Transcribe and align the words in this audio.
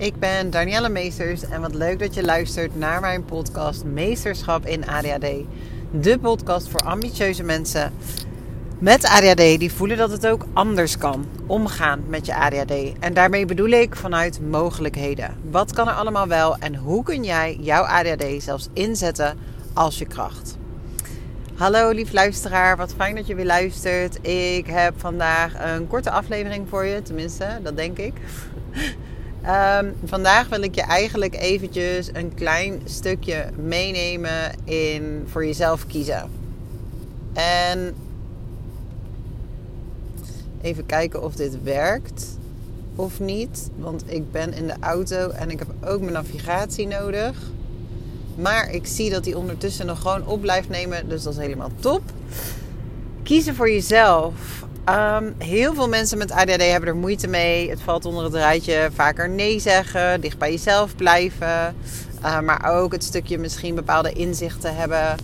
Ik 0.00 0.18
ben 0.18 0.50
Danielle 0.50 0.88
Meesters 0.88 1.44
en 1.44 1.60
wat 1.60 1.74
leuk 1.74 1.98
dat 1.98 2.14
je 2.14 2.24
luistert 2.24 2.76
naar 2.76 3.00
mijn 3.00 3.24
podcast 3.24 3.84
Meesterschap 3.84 4.66
in 4.66 4.88
ADHD. 4.88 5.26
De 5.90 6.18
podcast 6.18 6.68
voor 6.68 6.80
ambitieuze 6.80 7.42
mensen 7.42 7.92
met 8.78 9.04
ADHD 9.04 9.58
die 9.58 9.72
voelen 9.72 9.96
dat 9.96 10.10
het 10.10 10.26
ook 10.26 10.46
anders 10.52 10.98
kan 10.98 11.26
omgaan 11.46 12.04
met 12.06 12.26
je 12.26 12.34
ADHD. 12.34 12.98
En 13.00 13.14
daarmee 13.14 13.46
bedoel 13.46 13.68
ik 13.68 13.96
vanuit 13.96 14.40
mogelijkheden. 14.40 15.36
Wat 15.50 15.72
kan 15.72 15.88
er 15.88 15.94
allemaal 15.94 16.26
wel 16.28 16.56
en 16.56 16.74
hoe 16.74 17.02
kun 17.02 17.24
jij 17.24 17.56
jouw 17.60 17.82
ADHD 17.82 18.42
zelfs 18.42 18.68
inzetten 18.72 19.38
als 19.74 19.98
je 19.98 20.06
kracht? 20.06 20.56
Hallo 21.54 21.90
lief 21.90 22.12
luisteraar, 22.12 22.76
wat 22.76 22.94
fijn 22.96 23.14
dat 23.14 23.26
je 23.26 23.34
weer 23.34 23.46
luistert. 23.46 24.26
Ik 24.26 24.66
heb 24.66 24.94
vandaag 24.96 25.74
een 25.76 25.86
korte 25.86 26.10
aflevering 26.10 26.68
voor 26.68 26.84
je, 26.84 27.02
tenminste, 27.02 27.58
dat 27.62 27.76
denk 27.76 27.98
ik. 27.98 28.14
Um, 29.46 29.94
vandaag 30.04 30.48
wil 30.48 30.62
ik 30.62 30.74
je 30.74 30.82
eigenlijk 30.82 31.34
eventjes 31.34 32.08
een 32.12 32.34
klein 32.34 32.80
stukje 32.84 33.46
meenemen 33.56 34.52
in 34.64 35.24
voor 35.26 35.46
jezelf 35.46 35.86
kiezen. 35.86 36.30
En 37.32 37.94
even 40.60 40.86
kijken 40.86 41.22
of 41.22 41.34
dit 41.34 41.62
werkt 41.62 42.26
of 42.94 43.20
niet. 43.20 43.70
Want 43.76 44.02
ik 44.06 44.32
ben 44.32 44.52
in 44.52 44.66
de 44.66 44.76
auto 44.80 45.30
en 45.30 45.50
ik 45.50 45.58
heb 45.58 45.68
ook 45.84 46.00
mijn 46.00 46.12
navigatie 46.12 46.86
nodig. 46.86 47.38
Maar 48.34 48.70
ik 48.70 48.86
zie 48.86 49.10
dat 49.10 49.24
die 49.24 49.38
ondertussen 49.38 49.86
nog 49.86 50.00
gewoon 50.00 50.26
op 50.26 50.40
blijft 50.40 50.68
nemen. 50.68 51.08
Dus 51.08 51.22
dat 51.22 51.32
is 51.32 51.38
helemaal 51.38 51.70
top. 51.80 52.02
Kiezen 53.22 53.54
voor 53.54 53.70
jezelf. 53.70 54.64
Um, 54.88 55.34
heel 55.38 55.74
veel 55.74 55.88
mensen 55.88 56.18
met 56.18 56.30
ADHD 56.30 56.70
hebben 56.70 56.88
er 56.88 56.96
moeite 56.96 57.26
mee. 57.26 57.70
Het 57.70 57.80
valt 57.80 58.04
onder 58.04 58.24
het 58.24 58.34
rijtje 58.34 58.88
vaker 58.94 59.28
nee 59.28 59.58
zeggen, 59.58 60.20
dicht 60.20 60.38
bij 60.38 60.50
jezelf 60.50 60.96
blijven. 60.96 61.74
Uh, 62.22 62.40
maar 62.40 62.70
ook 62.72 62.92
het 62.92 63.04
stukje 63.04 63.38
misschien 63.38 63.74
bepaalde 63.74 64.12
inzichten 64.12 64.76
hebben. 64.76 65.16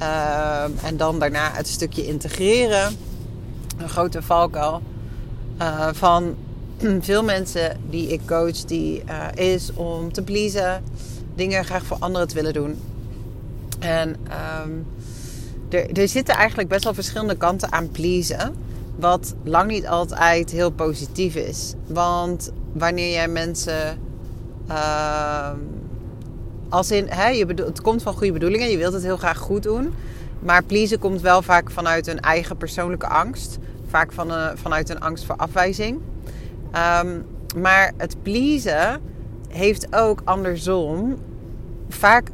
Uh, 0.00 0.62
en 0.82 0.96
dan 0.96 1.18
daarna 1.18 1.50
het 1.52 1.68
stukje 1.68 2.06
integreren. 2.06 2.96
Een 3.78 3.88
grote 3.88 4.22
valkuil 4.22 4.82
uh, 5.60 5.88
van 5.92 6.34
veel 7.00 7.24
mensen 7.24 7.80
die 7.90 8.08
ik 8.08 8.20
coach, 8.26 8.64
die 8.64 9.02
is 9.34 9.72
om 9.74 10.12
te 10.12 10.22
pleasen. 10.22 10.84
Dingen 11.34 11.64
graag 11.64 11.84
voor 11.84 11.96
anderen 12.00 12.28
te 12.28 12.34
willen 12.34 12.52
doen. 12.52 12.80
En 13.78 14.16
er, 15.68 15.98
er 15.98 16.08
zitten 16.08 16.34
eigenlijk 16.34 16.68
best 16.68 16.84
wel 16.84 16.94
verschillende 16.94 17.36
kanten 17.36 17.72
aan 17.72 17.90
pleasen. 17.90 18.54
Wat 18.96 19.34
lang 19.44 19.70
niet 19.70 19.86
altijd 19.86 20.50
heel 20.50 20.70
positief 20.70 21.34
is. 21.34 21.74
Want 21.86 22.52
wanneer 22.72 23.12
jij 23.12 23.28
mensen. 23.28 23.98
Uh, 24.68 25.50
als 26.68 26.90
in, 26.90 27.06
hè, 27.08 27.28
je 27.28 27.46
bedoel, 27.46 27.66
het 27.66 27.80
komt 27.80 28.02
van 28.02 28.14
goede 28.14 28.32
bedoelingen, 28.32 28.70
je 28.70 28.76
wilt 28.76 28.92
het 28.92 29.02
heel 29.02 29.16
graag 29.16 29.38
goed 29.38 29.62
doen. 29.62 29.94
Maar 30.38 30.64
pleasen 30.64 30.98
komt 30.98 31.20
wel 31.20 31.42
vaak 31.42 31.70
vanuit 31.70 32.06
een 32.06 32.20
eigen 32.20 32.56
persoonlijke 32.56 33.08
angst. 33.08 33.58
Vaak 33.88 34.12
van 34.12 34.30
een, 34.30 34.58
vanuit 34.58 34.88
een 34.90 35.00
angst 35.00 35.24
voor 35.24 35.36
afwijzing. 35.36 36.00
Um, 37.02 37.26
maar 37.56 37.92
het 37.96 38.22
pleasen 38.22 39.00
heeft 39.48 39.94
ook 39.96 40.20
andersom 40.24 41.16
vaak 41.88 42.28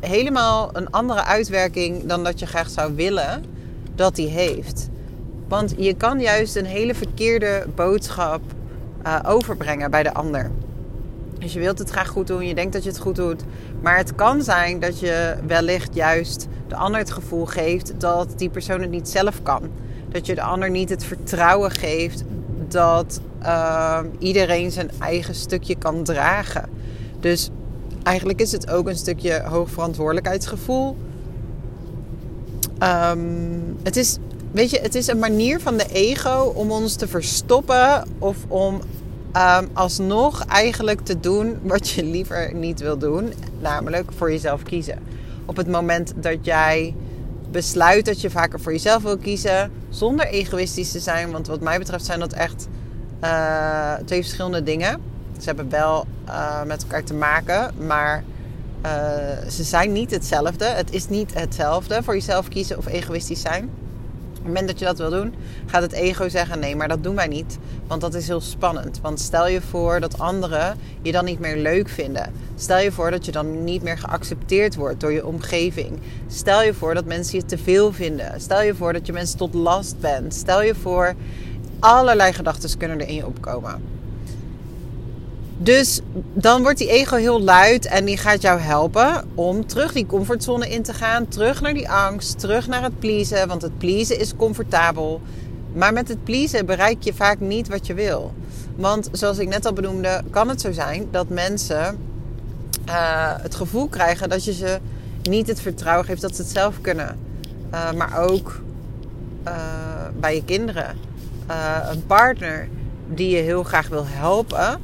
helemaal 0.00 0.70
een 0.72 0.90
andere 0.90 1.24
uitwerking 1.24 2.04
dan 2.04 2.24
dat 2.24 2.38
je 2.38 2.46
graag 2.46 2.70
zou 2.70 2.94
willen 2.94 3.44
dat 3.94 4.14
die 4.14 4.28
heeft. 4.28 4.88
Want 5.48 5.74
je 5.76 5.94
kan 5.94 6.20
juist 6.20 6.56
een 6.56 6.64
hele 6.64 6.94
verkeerde 6.94 7.66
boodschap 7.74 8.40
uh, 9.06 9.18
overbrengen 9.26 9.90
bij 9.90 10.02
de 10.02 10.14
ander. 10.14 10.50
Dus 11.38 11.52
je 11.52 11.58
wilt 11.58 11.78
het 11.78 11.90
graag 11.90 12.08
goed 12.08 12.26
doen, 12.26 12.46
je 12.46 12.54
denkt 12.54 12.72
dat 12.72 12.82
je 12.82 12.88
het 12.88 12.98
goed 12.98 13.16
doet. 13.16 13.44
Maar 13.80 13.96
het 13.96 14.14
kan 14.14 14.42
zijn 14.42 14.80
dat 14.80 15.00
je 15.00 15.36
wellicht 15.46 15.94
juist 15.94 16.46
de 16.68 16.76
ander 16.76 17.00
het 17.00 17.10
gevoel 17.10 17.46
geeft 17.46 18.00
dat 18.00 18.38
die 18.38 18.48
persoon 18.48 18.80
het 18.80 18.90
niet 18.90 19.08
zelf 19.08 19.42
kan. 19.42 19.62
Dat 20.08 20.26
je 20.26 20.34
de 20.34 20.42
ander 20.42 20.70
niet 20.70 20.88
het 20.88 21.04
vertrouwen 21.04 21.70
geeft 21.70 22.24
dat 22.68 23.20
uh, 23.42 23.98
iedereen 24.18 24.70
zijn 24.70 24.90
eigen 25.00 25.34
stukje 25.34 25.76
kan 25.76 26.04
dragen. 26.04 26.68
Dus 27.20 27.50
eigenlijk 28.02 28.40
is 28.40 28.52
het 28.52 28.70
ook 28.70 28.88
een 28.88 28.96
stukje 28.96 29.42
hoogverantwoordelijkheidsgevoel. 29.42 30.96
Um, 32.82 33.76
het 33.82 33.96
is 33.96 34.18
weet 34.56 34.70
je, 34.70 34.80
het 34.80 34.94
is 34.94 35.06
een 35.06 35.18
manier 35.18 35.60
van 35.60 35.76
de 35.76 35.86
ego 35.92 36.52
om 36.54 36.70
ons 36.70 36.94
te 36.94 37.08
verstoppen 37.08 38.08
of 38.18 38.36
om 38.48 38.74
um, 39.36 39.68
alsnog 39.72 40.44
eigenlijk 40.44 41.00
te 41.00 41.20
doen 41.20 41.58
wat 41.62 41.88
je 41.88 42.04
liever 42.04 42.54
niet 42.54 42.80
wil 42.80 42.98
doen, 42.98 43.32
namelijk 43.60 44.12
voor 44.16 44.30
jezelf 44.30 44.62
kiezen. 44.62 44.98
Op 45.46 45.56
het 45.56 45.68
moment 45.68 46.12
dat 46.16 46.36
jij 46.44 46.94
besluit 47.50 48.04
dat 48.04 48.20
je 48.20 48.30
vaker 48.30 48.60
voor 48.60 48.72
jezelf 48.72 49.02
wil 49.02 49.16
kiezen, 49.16 49.70
zonder 49.88 50.26
egoïstisch 50.26 50.92
te 50.92 51.00
zijn, 51.00 51.30
want 51.30 51.46
wat 51.46 51.60
mij 51.60 51.78
betreft 51.78 52.04
zijn 52.04 52.20
dat 52.20 52.32
echt 52.32 52.68
uh, 53.24 53.94
twee 54.04 54.22
verschillende 54.22 54.62
dingen. 54.62 55.00
Ze 55.38 55.44
hebben 55.44 55.70
wel 55.70 56.06
uh, 56.26 56.62
met 56.62 56.82
elkaar 56.82 57.04
te 57.04 57.14
maken, 57.14 57.74
maar 57.86 58.24
uh, 58.84 58.90
ze 59.50 59.62
zijn 59.62 59.92
niet 59.92 60.10
hetzelfde. 60.10 60.64
Het 60.64 60.92
is 60.92 61.08
niet 61.08 61.34
hetzelfde 61.34 62.02
voor 62.02 62.14
jezelf 62.14 62.48
kiezen 62.48 62.78
of 62.78 62.86
egoïstisch 62.86 63.40
zijn 63.40 63.70
het 64.46 64.54
moment 64.54 64.68
dat 64.68 64.78
je 64.78 64.84
dat 64.84 64.98
wil 64.98 65.20
doen, 65.20 65.34
gaat 65.66 65.82
het 65.82 65.92
ego 65.92 66.28
zeggen: 66.28 66.58
nee, 66.58 66.76
maar 66.76 66.88
dat 66.88 67.02
doen 67.02 67.14
wij 67.14 67.26
niet. 67.26 67.58
Want 67.86 68.00
dat 68.00 68.14
is 68.14 68.26
heel 68.26 68.40
spannend. 68.40 69.00
Want 69.02 69.20
stel 69.20 69.48
je 69.48 69.60
voor 69.60 70.00
dat 70.00 70.18
anderen 70.18 70.78
je 71.02 71.12
dan 71.12 71.24
niet 71.24 71.38
meer 71.38 71.56
leuk 71.56 71.88
vinden. 71.88 72.32
Stel 72.54 72.78
je 72.78 72.92
voor 72.92 73.10
dat 73.10 73.24
je 73.24 73.32
dan 73.32 73.64
niet 73.64 73.82
meer 73.82 73.98
geaccepteerd 73.98 74.74
wordt 74.74 75.00
door 75.00 75.12
je 75.12 75.26
omgeving. 75.26 75.98
Stel 76.26 76.62
je 76.62 76.74
voor 76.74 76.94
dat 76.94 77.04
mensen 77.04 77.38
je 77.38 77.44
te 77.44 77.58
veel 77.58 77.92
vinden. 77.92 78.40
Stel 78.40 78.62
je 78.62 78.74
voor 78.74 78.92
dat 78.92 79.06
je 79.06 79.12
mensen 79.12 79.38
tot 79.38 79.54
last 79.54 80.00
bent. 80.00 80.34
Stel 80.34 80.62
je 80.62 80.74
voor, 80.74 81.14
allerlei 81.78 82.32
gedachten 82.32 82.78
kunnen 82.78 83.00
er 83.00 83.08
in 83.08 83.14
je 83.14 83.26
opkomen. 83.26 83.95
Dus 85.58 86.00
dan 86.34 86.62
wordt 86.62 86.78
die 86.78 86.90
ego 86.90 87.16
heel 87.16 87.42
luid 87.42 87.86
en 87.86 88.04
die 88.04 88.16
gaat 88.16 88.42
jou 88.42 88.60
helpen 88.60 89.24
om 89.34 89.66
terug 89.66 89.92
die 89.92 90.06
comfortzone 90.06 90.68
in 90.68 90.82
te 90.82 90.92
gaan. 90.92 91.28
Terug 91.28 91.60
naar 91.60 91.74
die 91.74 91.90
angst, 91.90 92.38
terug 92.38 92.66
naar 92.66 92.82
het 92.82 92.98
pleasen. 92.98 93.48
Want 93.48 93.62
het 93.62 93.78
pleasen 93.78 94.18
is 94.18 94.36
comfortabel. 94.36 95.20
Maar 95.72 95.92
met 95.92 96.08
het 96.08 96.24
pleasen 96.24 96.66
bereik 96.66 97.02
je 97.02 97.14
vaak 97.14 97.40
niet 97.40 97.68
wat 97.68 97.86
je 97.86 97.94
wil. 97.94 98.32
Want 98.76 99.08
zoals 99.12 99.38
ik 99.38 99.48
net 99.48 99.66
al 99.66 99.72
benoemde, 99.72 100.22
kan 100.30 100.48
het 100.48 100.60
zo 100.60 100.72
zijn 100.72 101.08
dat 101.10 101.28
mensen 101.28 101.98
uh, 102.88 103.32
het 103.36 103.54
gevoel 103.54 103.88
krijgen 103.88 104.28
dat 104.28 104.44
je 104.44 104.52
ze 104.52 104.78
niet 105.22 105.46
het 105.46 105.60
vertrouwen 105.60 106.06
geeft 106.06 106.20
dat 106.20 106.36
ze 106.36 106.42
het 106.42 106.50
zelf 106.50 106.80
kunnen. 106.80 107.18
Uh, 107.74 107.92
maar 107.92 108.18
ook 108.18 108.60
uh, 109.46 109.54
bij 110.20 110.34
je 110.34 110.44
kinderen. 110.44 110.96
een 111.90 112.06
partner 112.06 112.68
die 113.08 113.36
je 113.36 113.42
heel 113.42 113.62
graag 113.62 113.88
wil 113.88 114.04
helpen 114.06 114.80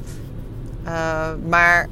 uh, 0.85 1.29
maar 1.47 1.87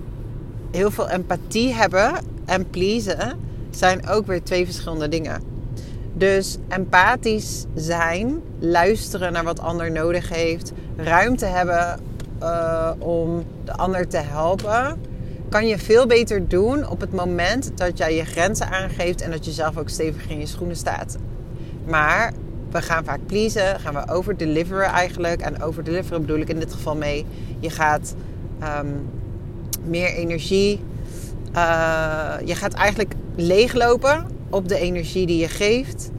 heel 0.72 0.92
veel 0.92 1.10
empathie 1.10 1.74
hebben 1.74 2.14
en 2.46 2.70
pleasen 2.70 3.40
zijn 3.70 4.08
ook 4.08 4.26
weer 4.28 4.44
twee 4.44 4.66
verschillende 4.66 5.08
dingen. 5.08 5.42
Dus 6.14 6.58
empathisch 6.68 7.66
zijn, 7.76 8.42
luisteren 8.60 9.34
naar 9.34 9.44
wat 9.44 9.60
ander 9.60 9.92
nodig 9.92 10.30
heeft, 10.30 10.72
ruimte 10.96 11.46
hebben 11.46 12.00
uh, 12.42 12.92
om 13.00 13.44
de 13.66 13.74
ander 13.74 14.08
te 14.08 14.18
helpen, 14.18 15.02
kan 15.50 15.68
je 15.68 15.78
veel 15.78 16.08
beter 16.08 16.48
doen 16.48 16.90
op 16.90 17.02
het 17.02 17.14
moment 17.14 17.72
dat 17.76 17.98
jij 17.98 18.16
je 18.16 18.26
grenzen 18.26 18.70
aangeeft 18.70 19.22
en 19.22 19.32
dat 19.32 19.46
je 19.46 19.52
zelf 19.52 19.78
ook 19.78 19.90
stevig 19.90 20.30
in 20.30 20.40
je 20.40 20.46
schoenen 20.46 20.76
staat. 20.76 21.18
Maar 21.86 22.34
we 22.72 22.82
gaan 22.82 23.04
vaak 23.04 23.20
pleasen, 23.26 23.80
gaan 23.80 23.94
we 23.94 24.12
overdeliveren 24.14 24.86
eigenlijk. 24.86 25.42
En 25.42 25.62
overdeliveren 25.62 26.22
bedoel 26.22 26.40
ik 26.40 26.50
in 26.50 26.60
dit 26.60 26.74
geval 26.74 26.96
mee. 26.96 27.26
Je 27.60 27.70
gaat 27.70 28.16
um, 28.64 29.10
meer 29.84 30.14
energie. 30.14 30.80
Uh, 31.56 32.34
je 32.46 32.56
gaat 32.56 32.74
eigenlijk 32.74 33.14
leeglopen 33.36 34.26
op 34.50 34.68
de 34.68 34.78
energie 34.78 35.26
die 35.26 35.40
je 35.40 35.48
geeft 35.48 36.12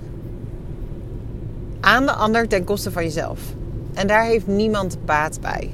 aan 1.80 2.06
de 2.06 2.12
ander 2.12 2.48
ten 2.48 2.64
koste 2.64 2.90
van 2.90 3.02
jezelf. 3.02 3.40
En 3.94 4.06
daar 4.06 4.24
heeft 4.24 4.46
niemand 4.46 5.04
baat 5.04 5.40
bij. 5.40 5.70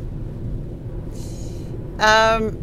Um, 2.41 2.59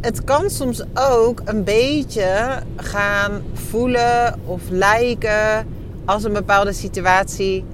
het 0.00 0.24
kan 0.24 0.50
soms 0.50 0.84
ook 0.94 1.42
een 1.44 1.64
beetje 1.64 2.62
gaan 2.76 3.42
voelen 3.52 4.40
of 4.44 4.62
lijken 4.70 5.66
als 6.04 6.24
een 6.24 6.32
bepaalde 6.32 6.72
situatie 6.72 7.64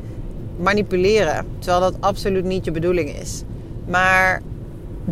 manipuleren. 0.56 1.46
Terwijl 1.58 1.80
dat 1.80 2.00
absoluut 2.00 2.44
niet 2.44 2.64
je 2.64 2.70
bedoeling 2.70 3.20
is. 3.20 3.42
Maar 3.86 4.42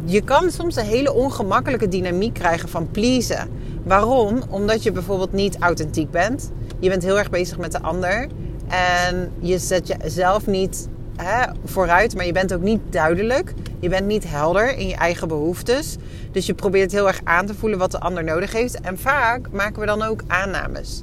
je 0.05 0.23
kan 0.23 0.51
soms 0.51 0.77
een 0.77 0.85
hele 0.85 1.13
ongemakkelijke 1.13 1.89
dynamiek 1.89 2.35
krijgen 2.35 2.69
van 2.69 2.91
pleasen. 2.91 3.49
Waarom? 3.85 4.43
Omdat 4.49 4.83
je 4.83 4.93
bijvoorbeeld 4.93 5.33
niet 5.33 5.59
authentiek 5.59 6.11
bent. 6.11 6.51
Je 6.79 6.89
bent 6.89 7.03
heel 7.03 7.19
erg 7.19 7.31
bezig 7.31 7.59
met 7.59 7.73
de 7.73 7.83
ander. 7.83 8.29
En 8.69 9.33
je 9.41 9.59
zet 9.59 9.87
jezelf 9.87 10.47
niet 10.47 10.89
hè, 11.17 11.53
vooruit, 11.65 12.15
maar 12.15 12.27
je 12.27 12.33
bent 12.33 12.55
ook 12.55 12.63
niet 12.63 12.81
duidelijk. 12.91 13.55
Je 13.81 13.89
bent 13.89 14.07
niet 14.07 14.25
helder 14.29 14.77
in 14.77 14.89
je 14.89 14.97
eigen 14.97 15.29
behoeftes. 15.29 15.97
Dus 16.33 16.47
je 16.47 16.55
probeert 16.55 16.93
heel 16.93 17.07
erg 17.07 17.21
aan 17.25 17.47
te 17.47 17.55
voelen 17.55 17.79
wat 17.79 17.91
de 17.91 18.01
ander 18.01 18.25
nodig 18.25 18.53
heeft. 18.53 18.81
En 18.81 18.99
vaak 18.99 19.51
maken 19.51 19.81
we 19.81 19.87
dan 19.87 20.03
ook 20.03 20.23
aannames. 20.27 21.03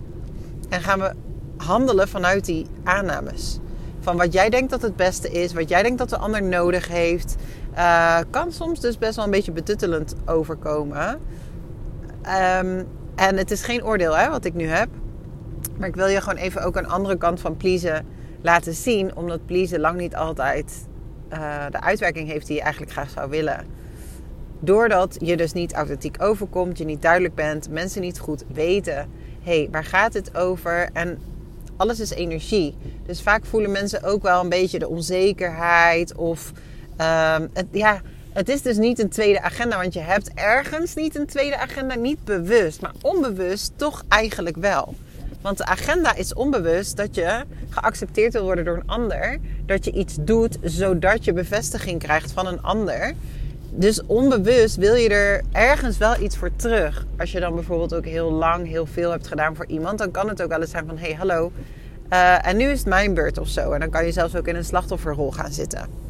En 0.70 0.82
gaan 0.82 1.00
we 1.00 1.14
handelen 1.58 2.08
vanuit 2.08 2.46
die 2.46 2.66
aannames. 2.84 3.60
Van 4.00 4.18
wat 4.18 4.34
jij 4.34 4.50
denkt 4.50 4.70
dat 4.70 4.82
het 4.82 4.96
beste 4.96 5.30
is, 5.30 5.54
wat 5.54 5.70
jij 5.70 5.84
denkt 5.84 5.98
dat 5.98 6.10
de 6.10 6.18
ander 6.18 6.44
nodig 6.44 6.88
heeft. 6.88 7.36
Uh, 7.76 8.20
kan 8.30 8.52
soms 8.52 8.80
dus 8.80 8.98
best 8.98 9.16
wel 9.16 9.26
een 9.26 9.32
beetje 9.32 9.52
betuttelend 9.52 10.16
overkomen. 10.26 11.20
Um, 12.62 12.88
en 13.16 13.38
het 13.38 13.52
is 13.52 13.64
geen 13.64 13.86
oordeel 13.86 14.18
hè, 14.18 14.30
wat 14.30 14.46
ik 14.46 14.54
nu 14.54 14.68
heb. 14.68 14.90
Maar 15.78 15.88
ik 15.88 15.96
wil 15.96 16.08
je 16.08 16.22
gewoon 16.22 16.40
even 16.40 16.64
ook 16.64 16.76
een 16.76 16.88
andere 16.88 17.18
kant 17.18 17.40
van 17.40 17.58
pleasen 17.58 18.06
laten 18.42 18.74
zien. 18.74 19.16
Omdat 19.16 19.46
pleasen 19.46 19.80
lang 19.80 19.98
niet 19.98 20.16
altijd 20.16 20.88
uh, 21.34 21.66
de 21.72 21.82
uitwerking 21.82 22.28
heeft 22.28 22.48
die 22.48 22.56
je 22.56 22.62
eigenlijk 22.62 22.92
graag 22.92 23.10
zou 23.10 23.30
willen. 23.30 23.66
Doordat 24.60 25.16
je 25.20 25.38
dus 25.38 25.54
niet 25.54 25.74
authentiek 25.74 26.22
overkomt, 26.22 26.78
je 26.78 26.86
niet 26.86 27.02
duidelijk 27.02 27.36
bent, 27.36 27.70
mensen 27.70 28.02
niet 28.02 28.20
goed 28.20 28.44
weten. 28.54 29.10
Hey, 29.42 29.68
waar 29.72 29.84
gaat 29.84 30.14
het 30.14 30.38
over? 30.38 30.90
En 30.94 31.20
alles 31.78 32.00
is 32.00 32.10
energie. 32.10 32.76
Dus 33.06 33.22
vaak 33.22 33.46
voelen 33.46 33.72
mensen 33.72 34.04
ook 34.04 34.22
wel 34.22 34.42
een 34.42 34.50
beetje 34.50 34.80
de 34.80 34.88
onzekerheid. 34.88 36.16
Of 36.16 36.52
um, 37.02 37.50
het, 37.54 37.66
ja, 37.72 38.02
het 38.34 38.50
is 38.50 38.62
dus 38.62 38.78
niet 38.78 39.00
een 39.00 39.10
tweede 39.10 39.42
agenda. 39.42 39.78
Want 39.78 39.94
je 39.94 40.00
hebt 40.00 40.32
ergens 40.34 40.96
niet 40.96 41.16
een 41.16 41.26
tweede 41.26 41.58
agenda. 41.58 41.96
Niet 41.96 42.24
bewust, 42.24 42.82
maar 42.82 42.94
onbewust 43.02 43.72
toch 43.76 44.04
eigenlijk 44.08 44.58
wel. 44.58 44.96
Want 45.42 45.58
de 45.58 45.66
agenda 45.66 46.16
is 46.16 46.34
onbewust 46.34 46.98
dat 46.98 47.16
je 47.16 47.44
geaccepteerd 47.70 48.34
wil 48.34 48.44
worden 48.44 48.66
door 48.66 48.76
een 48.76 48.88
ander. 48.88 49.38
Dat 49.66 49.86
je 49.86 49.92
iets 49.92 50.18
doet 50.20 50.58
zodat 50.62 51.26
je 51.26 51.34
bevestiging 51.34 52.00
krijgt 52.00 52.32
van 52.32 52.48
een 52.48 52.62
ander. 52.62 53.14
Dus 53.72 54.06
onbewust 54.06 54.76
wil 54.76 54.96
je 54.96 55.10
er 55.10 55.42
ergens 55.52 55.98
wel 55.98 56.22
iets 56.22 56.38
voor 56.38 56.56
terug. 56.56 57.06
Als 57.18 57.32
je 57.32 57.40
dan 57.40 57.54
bijvoorbeeld 57.54 57.94
ook 57.94 58.06
heel 58.06 58.32
lang 58.32 58.68
heel 58.68 58.86
veel 58.86 59.12
hebt 59.12 59.28
gedaan 59.28 59.56
voor 59.56 59.66
iemand, 59.66 59.98
dan 59.98 60.12
kan 60.12 60.30
het 60.30 60.42
ook 60.42 60.50
wel 60.50 60.62
eens 60.62 60.72
zijn 60.72 60.86
van: 60.88 60.98
hé, 60.98 61.06
hey, 61.06 61.16
hallo. 61.16 61.52
Uh, 62.14 62.48
en 62.48 62.58
nu 62.58 62.66
is 62.66 62.80
het 62.80 62.88
mijn 62.88 63.14
beurt 63.14 63.38
of 63.38 63.48
zo. 63.48 63.72
En 63.72 63.80
dan 63.80 63.90
kan 63.90 64.06
je 64.06 64.12
zelfs 64.12 64.36
ook 64.36 64.48
in 64.48 64.56
een 64.56 64.66
slachtofferrol 64.66 65.32
gaan 65.32 65.52
zitten. 65.52 66.09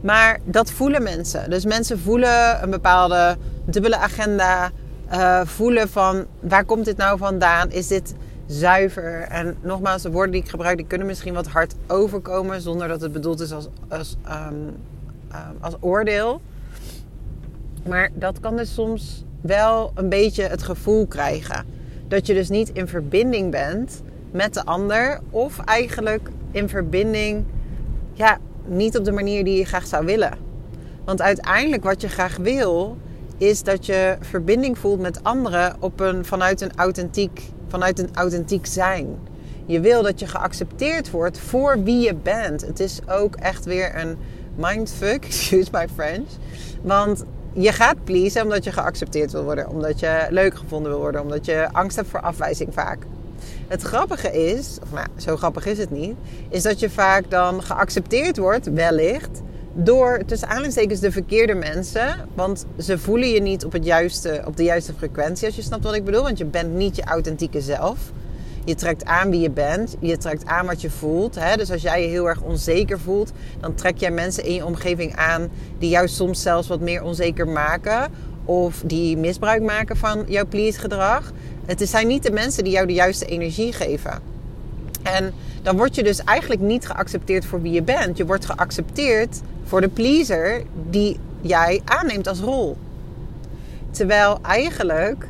Maar 0.00 0.38
dat 0.44 0.70
voelen 0.70 1.02
mensen. 1.02 1.50
Dus 1.50 1.64
mensen 1.64 1.98
voelen 1.98 2.62
een 2.62 2.70
bepaalde 2.70 3.36
dubbele 3.64 3.96
agenda. 3.96 4.70
Uh, 5.12 5.40
voelen 5.44 5.88
van 5.88 6.26
waar 6.40 6.64
komt 6.64 6.84
dit 6.84 6.96
nou 6.96 7.18
vandaan? 7.18 7.70
Is 7.70 7.86
dit 7.86 8.14
zuiver? 8.46 9.22
En 9.22 9.56
nogmaals, 9.62 10.02
de 10.02 10.10
woorden 10.10 10.32
die 10.32 10.42
ik 10.42 10.48
gebruik, 10.48 10.76
die 10.76 10.86
kunnen 10.86 11.06
misschien 11.06 11.34
wat 11.34 11.46
hard 11.46 11.74
overkomen. 11.86 12.60
Zonder 12.60 12.88
dat 12.88 13.00
het 13.00 13.12
bedoeld 13.12 13.40
is 13.40 13.52
als, 13.52 13.68
als 13.88 14.16
Ehm, 15.30 15.54
als 15.60 15.74
oordeel. 15.80 16.40
Maar 17.88 18.10
dat 18.14 18.40
kan 18.40 18.56
dus 18.56 18.74
soms 18.74 19.24
wel 19.40 19.92
een 19.94 20.08
beetje 20.08 20.42
het 20.42 20.62
gevoel 20.62 21.06
krijgen. 21.06 21.64
Dat 22.08 22.26
je 22.26 22.34
dus 22.34 22.48
niet 22.48 22.68
in 22.68 22.88
verbinding 22.88 23.50
bent 23.50 24.02
met 24.30 24.54
de 24.54 24.64
ander. 24.64 25.20
Of 25.30 25.58
eigenlijk 25.58 26.30
in 26.50 26.68
verbinding, 26.68 27.44
ja, 28.12 28.38
niet 28.70 28.98
op 28.98 29.04
de 29.04 29.12
manier 29.12 29.44
die 29.44 29.58
je 29.58 29.64
graag 29.64 29.86
zou 29.86 30.04
willen. 30.04 30.32
Want 31.04 31.22
uiteindelijk 31.22 31.84
wat 31.84 32.00
je 32.00 32.08
graag 32.08 32.36
wil, 32.36 32.96
is 33.38 33.62
dat 33.62 33.86
je 33.86 34.16
verbinding 34.20 34.78
voelt 34.78 35.00
met 35.00 35.24
anderen 35.24 35.76
op 35.80 36.00
een, 36.00 36.24
vanuit, 36.24 36.60
een 36.60 36.76
authentiek, 36.76 37.42
vanuit 37.68 37.98
een 37.98 38.10
authentiek 38.14 38.66
zijn. 38.66 39.18
Je 39.66 39.80
wil 39.80 40.02
dat 40.02 40.20
je 40.20 40.26
geaccepteerd 40.26 41.10
wordt 41.10 41.38
voor 41.38 41.82
wie 41.82 42.00
je 42.00 42.14
bent. 42.14 42.60
Het 42.60 42.80
is 42.80 43.00
ook 43.08 43.36
echt 43.36 43.64
weer 43.64 43.96
een 43.96 44.16
mindfuck, 44.54 45.24
excuse 45.30 45.68
my 45.72 45.88
French. 45.94 46.28
Want 46.82 47.24
je 47.52 47.72
gaat 47.72 48.04
pleasen 48.04 48.42
omdat 48.42 48.64
je 48.64 48.72
geaccepteerd 48.72 49.32
wil 49.32 49.44
worden, 49.44 49.68
omdat 49.68 50.00
je 50.00 50.26
leuk 50.30 50.54
gevonden 50.54 50.90
wil 50.90 51.00
worden, 51.00 51.20
omdat 51.20 51.46
je 51.46 51.68
angst 51.72 51.96
hebt 51.96 52.08
voor 52.08 52.20
afwijzing 52.20 52.74
vaak. 52.74 52.98
Het 53.68 53.82
grappige 53.82 54.32
is, 54.32 54.78
of 54.82 54.92
nou, 54.92 55.06
zo 55.16 55.36
grappig 55.36 55.66
is 55.66 55.78
het 55.78 55.90
niet, 55.90 56.14
is 56.48 56.62
dat 56.62 56.80
je 56.80 56.90
vaak 56.90 57.30
dan 57.30 57.62
geaccepteerd 57.62 58.36
wordt, 58.36 58.72
wellicht, 58.72 59.42
door 59.72 60.22
tussen 60.26 60.48
aanhalingstekens 60.48 61.00
de 61.00 61.12
verkeerde 61.12 61.54
mensen. 61.54 62.28
Want 62.34 62.66
ze 62.78 62.98
voelen 62.98 63.28
je 63.28 63.42
niet 63.42 63.64
op, 63.64 63.72
het 63.72 63.84
juiste, 63.84 64.42
op 64.46 64.56
de 64.56 64.64
juiste 64.64 64.92
frequentie, 64.92 65.46
als 65.46 65.56
je 65.56 65.62
snapt 65.62 65.84
wat 65.84 65.94
ik 65.94 66.04
bedoel. 66.04 66.22
Want 66.22 66.38
je 66.38 66.44
bent 66.44 66.74
niet 66.74 66.96
je 66.96 67.04
authentieke 67.04 67.60
zelf. 67.60 67.98
Je 68.64 68.74
trekt 68.74 69.04
aan 69.04 69.30
wie 69.30 69.40
je 69.40 69.50
bent. 69.50 69.96
Je 70.00 70.16
trekt 70.16 70.46
aan 70.46 70.66
wat 70.66 70.80
je 70.80 70.90
voelt. 70.90 71.34
Hè? 71.34 71.56
Dus 71.56 71.70
als 71.70 71.82
jij 71.82 72.02
je 72.02 72.08
heel 72.08 72.28
erg 72.28 72.40
onzeker 72.40 73.00
voelt, 73.00 73.32
dan 73.60 73.74
trek 73.74 73.96
jij 73.96 74.10
mensen 74.10 74.44
in 74.44 74.54
je 74.54 74.64
omgeving 74.64 75.16
aan 75.16 75.48
die 75.78 75.90
jou 75.90 76.08
soms 76.08 76.42
zelfs 76.42 76.68
wat 76.68 76.80
meer 76.80 77.02
onzeker 77.02 77.48
maken. 77.48 78.10
Of 78.44 78.82
die 78.84 79.16
misbruik 79.16 79.62
maken 79.62 79.96
van 79.96 80.24
jouw 80.26 80.46
please 80.46 80.78
gedrag. 80.78 81.32
Het 81.66 81.88
zijn 81.88 82.06
niet 82.06 82.22
de 82.22 82.30
mensen 82.30 82.64
die 82.64 82.72
jou 82.72 82.86
de 82.86 82.92
juiste 82.92 83.26
energie 83.26 83.72
geven. 83.72 84.18
En 85.02 85.32
dan 85.62 85.76
word 85.76 85.94
je 85.94 86.02
dus 86.02 86.24
eigenlijk 86.24 86.60
niet 86.60 86.86
geaccepteerd 86.86 87.44
voor 87.44 87.62
wie 87.62 87.72
je 87.72 87.82
bent. 87.82 88.16
Je 88.16 88.26
wordt 88.26 88.46
geaccepteerd 88.46 89.40
voor 89.64 89.80
de 89.80 89.88
pleaser 89.88 90.62
die 90.90 91.18
jij 91.40 91.80
aanneemt 91.84 92.26
als 92.26 92.40
rol. 92.40 92.76
Terwijl 93.90 94.38
eigenlijk 94.42 95.26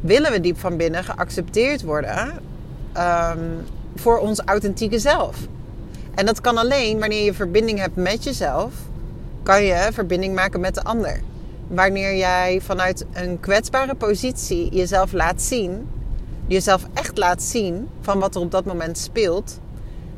willen 0.00 0.32
we 0.32 0.40
diep 0.40 0.58
van 0.58 0.76
binnen 0.76 1.04
geaccepteerd 1.04 1.82
worden 1.82 2.28
um, 2.96 3.66
voor 3.96 4.18
ons 4.18 4.40
authentieke 4.40 4.98
zelf. 4.98 5.36
En 6.14 6.26
dat 6.26 6.40
kan 6.40 6.56
alleen 6.56 6.98
wanneer 6.98 7.24
je 7.24 7.34
verbinding 7.34 7.78
hebt 7.78 7.96
met 7.96 8.24
jezelf, 8.24 8.74
kan 9.42 9.64
je 9.64 9.88
verbinding 9.92 10.34
maken 10.34 10.60
met 10.60 10.74
de 10.74 10.82
ander. 10.82 11.20
Wanneer 11.68 12.16
jij 12.16 12.60
vanuit 12.60 13.06
een 13.12 13.40
kwetsbare 13.40 13.94
positie 13.94 14.74
jezelf 14.74 15.12
laat 15.12 15.42
zien, 15.42 15.88
jezelf 16.46 16.86
echt 16.94 17.18
laat 17.18 17.42
zien 17.42 17.88
van 18.00 18.18
wat 18.18 18.34
er 18.34 18.40
op 18.40 18.50
dat 18.50 18.64
moment 18.64 18.98
speelt, 18.98 19.60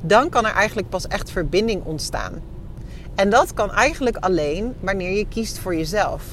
dan 0.00 0.28
kan 0.28 0.46
er 0.46 0.52
eigenlijk 0.52 0.88
pas 0.88 1.06
echt 1.06 1.30
verbinding 1.30 1.84
ontstaan. 1.84 2.32
En 3.14 3.30
dat 3.30 3.54
kan 3.54 3.72
eigenlijk 3.72 4.16
alleen 4.16 4.74
wanneer 4.80 5.10
je 5.10 5.28
kiest 5.28 5.58
voor 5.58 5.76
jezelf. 5.76 6.24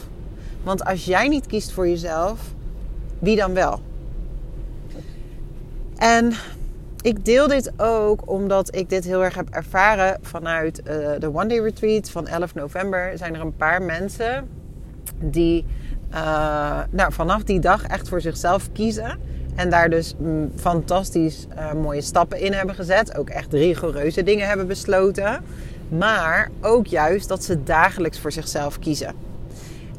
Want 0.64 0.86
als 0.86 1.06
jij 1.06 1.28
niet 1.28 1.46
kiest 1.46 1.72
voor 1.72 1.88
jezelf, 1.88 2.40
wie 3.20 3.36
dan 3.36 3.54
wel? 3.54 3.81
En 5.96 6.34
ik 7.02 7.25
deel 7.25 7.48
dit 7.48 7.72
ook 7.78 8.31
omdat 8.31 8.75
ik 8.75 8.90
dit 8.90 9.04
heel 9.04 9.24
erg 9.24 9.36
heb 9.36 9.50
ervaren 9.50 10.18
vanuit 10.22 10.80
uh, 10.80 10.86
de 11.20 11.34
One 11.34 11.48
Day 11.48 11.60
Retreat 11.60 12.10
van 12.10 12.28
11 12.28 12.54
november. 12.54 13.18
Zijn 13.18 13.36
er 13.36 13.42
een 13.42 13.56
paar 13.56 13.81
mensen 13.81 14.48
die 15.19 15.66
uh, 16.14 16.80
nou, 16.89 17.13
vanaf 17.13 17.44
die 17.44 17.60
dag 17.60 17.84
echt 17.84 18.10
voor 18.10 18.22
zichzelf 18.22 18.72
kiezen. 18.72 19.20
En 19.56 19.70
daar 19.70 19.89
dus 19.89 20.15
mm, 20.18 20.51
fantastisch 20.56 21.48
uh, 21.56 21.74
mooie 21.74 22.01
stappen 22.01 22.39
in 22.39 22.53
hebben 22.53 22.75
gezet. 22.75 23.18
Ook 23.18 23.30
echt 23.30 23.53
rigoureuze 23.53 24.24
dingen 24.24 24.48
hebben 24.48 24.68
besloten. 24.68 25.44
Maar 25.89 26.50
ook 26.62 26.88
juist 26.88 27.27
dat 27.27 27.44
ze 27.44 27.63
dagelijks 27.63 28.20
voor 28.20 28.32
zichzelf 28.32 28.80
kiezen. 28.80 29.15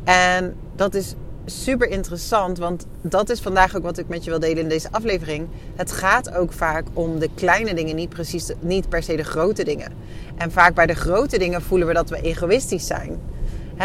En 0.05 0.55
dat 0.77 0.95
is 0.95 1.15
super 1.45 1.89
interessant, 1.89 2.59
want 2.59 2.87
dat 3.03 3.31
is 3.31 3.41
vandaag 3.41 3.77
ook 3.77 3.83
wat 3.83 3.99
ik 3.99 4.09
met 4.09 4.25
je 4.25 4.31
wil 4.31 4.41
delen 4.41 4.63
in 4.63 4.69
deze 4.69 4.89
aflevering. 4.91 5.49
Het 5.77 5.93
gaat 5.93 6.35
ook 6.35 6.53
vaak 6.53 6.87
om 6.93 7.19
de 7.19 7.29
kleine 7.35 7.75
dingen, 7.75 7.97
niet, 7.97 8.09
precies, 8.09 8.51
niet 8.61 8.89
per 8.89 9.03
se 9.03 9.17
de 9.17 9.25
grote 9.25 9.65
dingen. 9.65 9.93
En 10.37 10.53
vaak 10.53 10.75
bij 10.75 10.87
de 10.87 10.95
grote 10.95 11.39
dingen 11.39 11.63
voelen 11.63 11.87
we 11.87 11.95
dat 11.95 12.11
we 12.11 12.21
egoïstisch 12.21 12.87
zijn. 12.87 13.19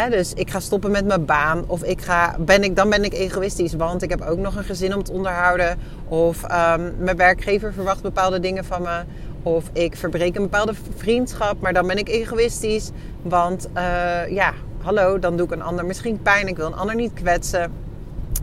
Dus 0.10 0.34
ik 0.34 0.50
ga 0.50 0.60
stoppen 0.60 0.92
met 0.92 1.06
mijn 1.06 1.26
baan. 1.26 1.64
Of 1.68 1.84
ik 1.84 2.02
ga, 2.02 2.36
ben 2.40 2.64
ik, 2.64 2.76
dan 2.76 2.90
ben 2.90 3.04
ik 3.04 3.14
egoïstisch. 3.14 3.74
Want 3.74 4.02
ik 4.02 4.10
heb 4.10 4.22
ook 4.22 4.38
nog 4.38 4.56
een 4.56 4.64
gezin 4.64 4.96
om 4.96 5.04
te 5.04 5.12
onderhouden. 5.12 5.80
Of 6.08 6.44
um, 6.44 6.96
mijn 6.98 7.18
werkgever 7.18 7.74
verwacht 7.74 8.02
bepaalde 8.02 8.40
dingen 8.40 8.66
van 8.66 8.82
me. 8.82 9.04
Of 9.44 9.70
ik 9.74 9.96
verbreek 9.96 10.36
een 10.36 10.42
bepaalde 10.42 10.74
vriendschap. 10.96 11.62
Maar 11.62 11.74
dan 11.74 11.88
ben 11.88 11.98
ik 11.98 12.10
egoïstisch. 12.10 12.90
Want 13.22 13.68
uh, 13.78 13.82
ja, 14.30 14.54
hallo, 14.82 15.20
dan 15.20 15.38
doe 15.38 15.46
ik 15.46 15.52
een 15.52 15.62
ander 15.62 15.86
misschien 15.86 16.22
pijn. 16.22 16.48
Ik 16.48 16.58
wil 16.58 16.66
een 16.66 16.76
ander 16.76 16.96
niet 16.96 17.14
kwetsen. 17.14 17.72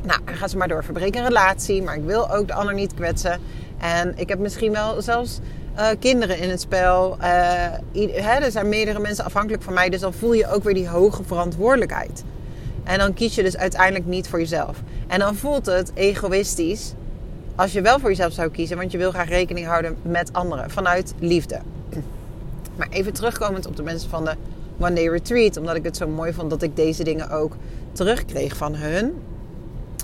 Nou, 0.03 0.21
dan 0.25 0.35
gaan 0.35 0.49
ze 0.49 0.57
maar 0.57 0.69
door. 0.69 0.85
Verbreek 0.85 1.15
een 1.15 1.25
relatie, 1.25 1.83
maar 1.83 1.97
ik 1.97 2.05
wil 2.05 2.35
ook 2.35 2.47
de 2.47 2.55
ander 2.55 2.75
niet 2.75 2.95
kwetsen. 2.95 3.41
En 3.79 4.13
ik 4.17 4.29
heb 4.29 4.39
misschien 4.39 4.73
wel 4.73 5.03
zelfs 5.03 5.41
uh, 5.77 5.89
kinderen 5.99 6.39
in 6.39 6.51
het 6.51 6.61
spel. 6.61 7.17
Hè, 7.19 8.39
er 8.39 8.51
zijn 8.51 8.69
meerdere 8.69 8.99
mensen 8.99 9.25
afhankelijk 9.25 9.63
van 9.63 9.75
mij. 9.75 9.89
Dus 9.89 10.01
dan 10.01 10.13
voel 10.13 10.33
je 10.33 10.51
ook 10.51 10.65
weer 10.65 10.75
die 10.75 10.89
hoge 10.89 11.25
verantwoordelijkheid. 11.25 12.25
En 12.85 12.99
dan 12.99 13.15
kies 13.15 13.35
je 13.35 13.43
dus 13.43 13.57
uiteindelijk 13.57 14.07
niet 14.07 14.29
voor 14.29 14.39
jezelf. 14.39 14.77
En 15.07 15.19
dan 15.19 15.35
voelt 15.35 15.67
het 15.67 15.91
egoïstisch 15.95 16.93
als 17.55 17.73
je 17.73 17.81
wel 17.81 17.99
voor 17.99 18.09
jezelf 18.09 18.33
zou 18.33 18.51
kiezen. 18.51 18.77
Want 18.77 18.93
je 18.93 18.99
wil 18.99 19.11
graag 19.11 19.29
rekening 19.29 19.67
houden 19.67 19.97
met 20.03 20.33
anderen 20.33 20.71
vanuit 20.71 21.15
liefde. 21.19 21.61
Maar 22.77 22.89
even 22.91 23.13
terugkomend 23.13 23.67
op 23.67 23.77
de 23.77 23.83
mensen 23.83 24.11
van 24.11 24.25
de 24.25 24.35
One 24.79 24.95
Day 24.95 25.09
Retreat. 25.09 25.57
Omdat 25.57 25.77
ik 25.77 25.85
het 25.85 25.97
zo 25.97 26.09
mooi 26.09 26.33
vond 26.33 26.51
dat 26.51 26.63
ik 26.63 26.77
deze 26.77 27.05
dingen 27.05 27.31
ook 27.31 27.57
terugkreeg 27.93 28.57
van 28.57 28.75
hun. 28.75 29.15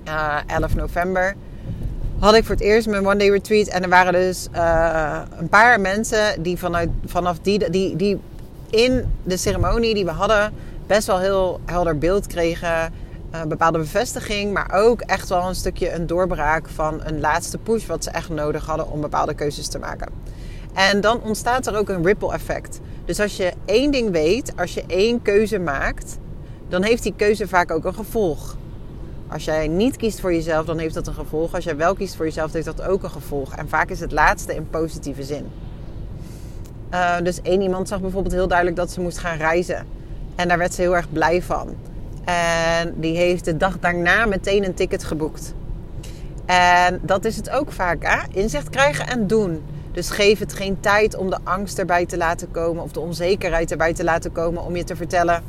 Uh, 0.09 0.39
eh, 0.47 0.57
11 0.57 0.75
november 0.75 1.35
had 2.19 2.35
ik 2.35 2.45
voor 2.45 2.55
het 2.55 2.65
eerst 2.65 2.89
mijn 2.89 3.07
One 3.07 3.17
Day 3.17 3.31
Retreat. 3.31 3.67
En 3.67 3.83
er 3.83 3.89
waren 3.89 4.13
dus 4.13 4.49
uh, 4.55 5.21
een 5.39 5.49
paar 5.49 5.81
mensen 5.81 6.43
die 6.43 6.59
vanuit, 6.59 6.89
vanaf 7.05 7.39
die, 7.43 7.71
die, 7.71 7.97
die 7.97 8.21
in 8.71 9.05
de 9.23 9.37
ceremonie 9.37 9.95
die 9.95 10.05
we 10.05 10.11
hadden 10.11 10.53
best 10.87 11.07
wel 11.07 11.19
heel 11.19 11.61
helder 11.65 11.99
beeld 11.99 12.27
kregen. 12.27 13.05
Een 13.31 13.49
bepaalde 13.49 13.79
bevestiging, 13.79 14.53
maar 14.53 14.73
ook 14.73 15.01
echt 15.01 15.29
wel 15.29 15.49
een 15.49 15.55
stukje 15.55 15.93
een 15.93 16.07
doorbraak 16.07 16.69
van 16.69 17.01
een 17.05 17.21
laatste 17.21 17.59
push 17.59 17.87
wat 17.87 18.05
ze 18.05 18.11
echt 18.11 18.29
nodig 18.29 18.67
hadden 18.67 18.91
om 18.91 19.01
bepaalde 19.01 19.35
keuzes 19.35 19.69
te 19.69 19.79
maken. 19.79 20.09
En 20.75 21.01
dan 21.01 21.23
ontstaat 21.23 21.67
er 21.67 21.77
ook 21.77 21.89
een 21.89 22.05
ripple 22.05 22.33
effect. 22.33 22.81
Dus 23.05 23.21
als 23.21 23.37
je 23.37 23.53
één 23.65 23.91
ding 23.91 24.11
weet, 24.11 24.53
als 24.57 24.75
je 24.75 24.85
één 24.87 25.23
keuze 25.23 25.59
maakt, 25.59 26.19
dan 26.69 26.83
heeft 26.83 27.03
die 27.03 27.15
keuze 27.17 27.49
vaak 27.49 27.71
ook 27.71 27.85
een 27.85 27.95
gevolg. 27.95 28.57
Als 29.29 29.45
jij 29.45 29.69
niet 29.69 29.97
kiest 29.97 30.21
voor 30.21 30.33
jezelf, 30.33 30.67
dan 30.67 30.79
heeft 30.79 30.95
dat 30.95 31.07
een 31.07 31.15
gevolg. 31.15 31.55
Als 31.55 31.65
jij 31.65 31.77
wel 31.77 31.95
kiest 31.95 32.17
voor 32.17 32.25
jezelf, 32.25 32.53
heeft 32.53 32.65
dat 32.65 32.83
ook 32.83 33.03
een 33.03 33.11
gevolg. 33.11 33.57
En 33.57 33.69
vaak 33.69 33.91
is 33.91 34.01
het 34.01 34.13
laatste 34.13 34.55
in 34.55 34.71
positieve 34.71 35.23
zin. 35.23 35.47
Uh, 36.91 37.17
dus 37.23 37.43
één 37.43 37.61
iemand 37.61 37.89
zag 37.89 38.01
bijvoorbeeld 38.01 38.35
heel 38.35 38.49
duidelijk 38.49 38.77
dat 38.77 38.91
ze 38.91 39.01
moest 39.01 39.19
gaan 39.19 39.37
reizen. 39.37 39.87
En 40.35 40.49
daar 40.49 40.59
werd 40.59 40.75
ze 40.75 40.81
heel 40.81 40.97
erg 40.97 41.13
blij 41.13 41.43
van. 41.43 41.75
En 42.25 42.95
die 42.97 43.17
heeft 43.17 43.45
de 43.45 43.57
dag 43.57 43.79
daarna 43.79 44.27
meteen 44.27 44.65
een 44.65 44.75
ticket 44.75 45.05
geboekt. 45.05 45.55
En 46.47 47.01
dat 47.03 47.25
is 47.25 47.37
het 47.37 47.51
ook 47.51 47.73
vaak, 47.73 48.03
hè? 48.03 48.41
Inzicht 48.41 48.71
krijgen 48.71 49.07
en 49.07 49.27
doen. 49.27 49.63
Dus 49.93 50.11
geef 50.11 50.39
het 50.39 50.53
geen 50.53 50.81
tijd 50.81 51.17
om 51.17 51.31
de 51.31 51.39
angst 51.45 51.79
erbij 51.79 52.07
te 52.07 52.17
laten 52.17 52.51
komen 52.51 52.83
of 52.83 52.93
de 52.93 53.01
onzekerheid 53.01 53.71
erbij 53.71 53.95
te 53.95 54.05
laten 54.05 54.33
komen 54.33 54.65
om 54.65 54.77
je 54.77 54.85
te 54.85 54.97
vertellen: 54.97 55.43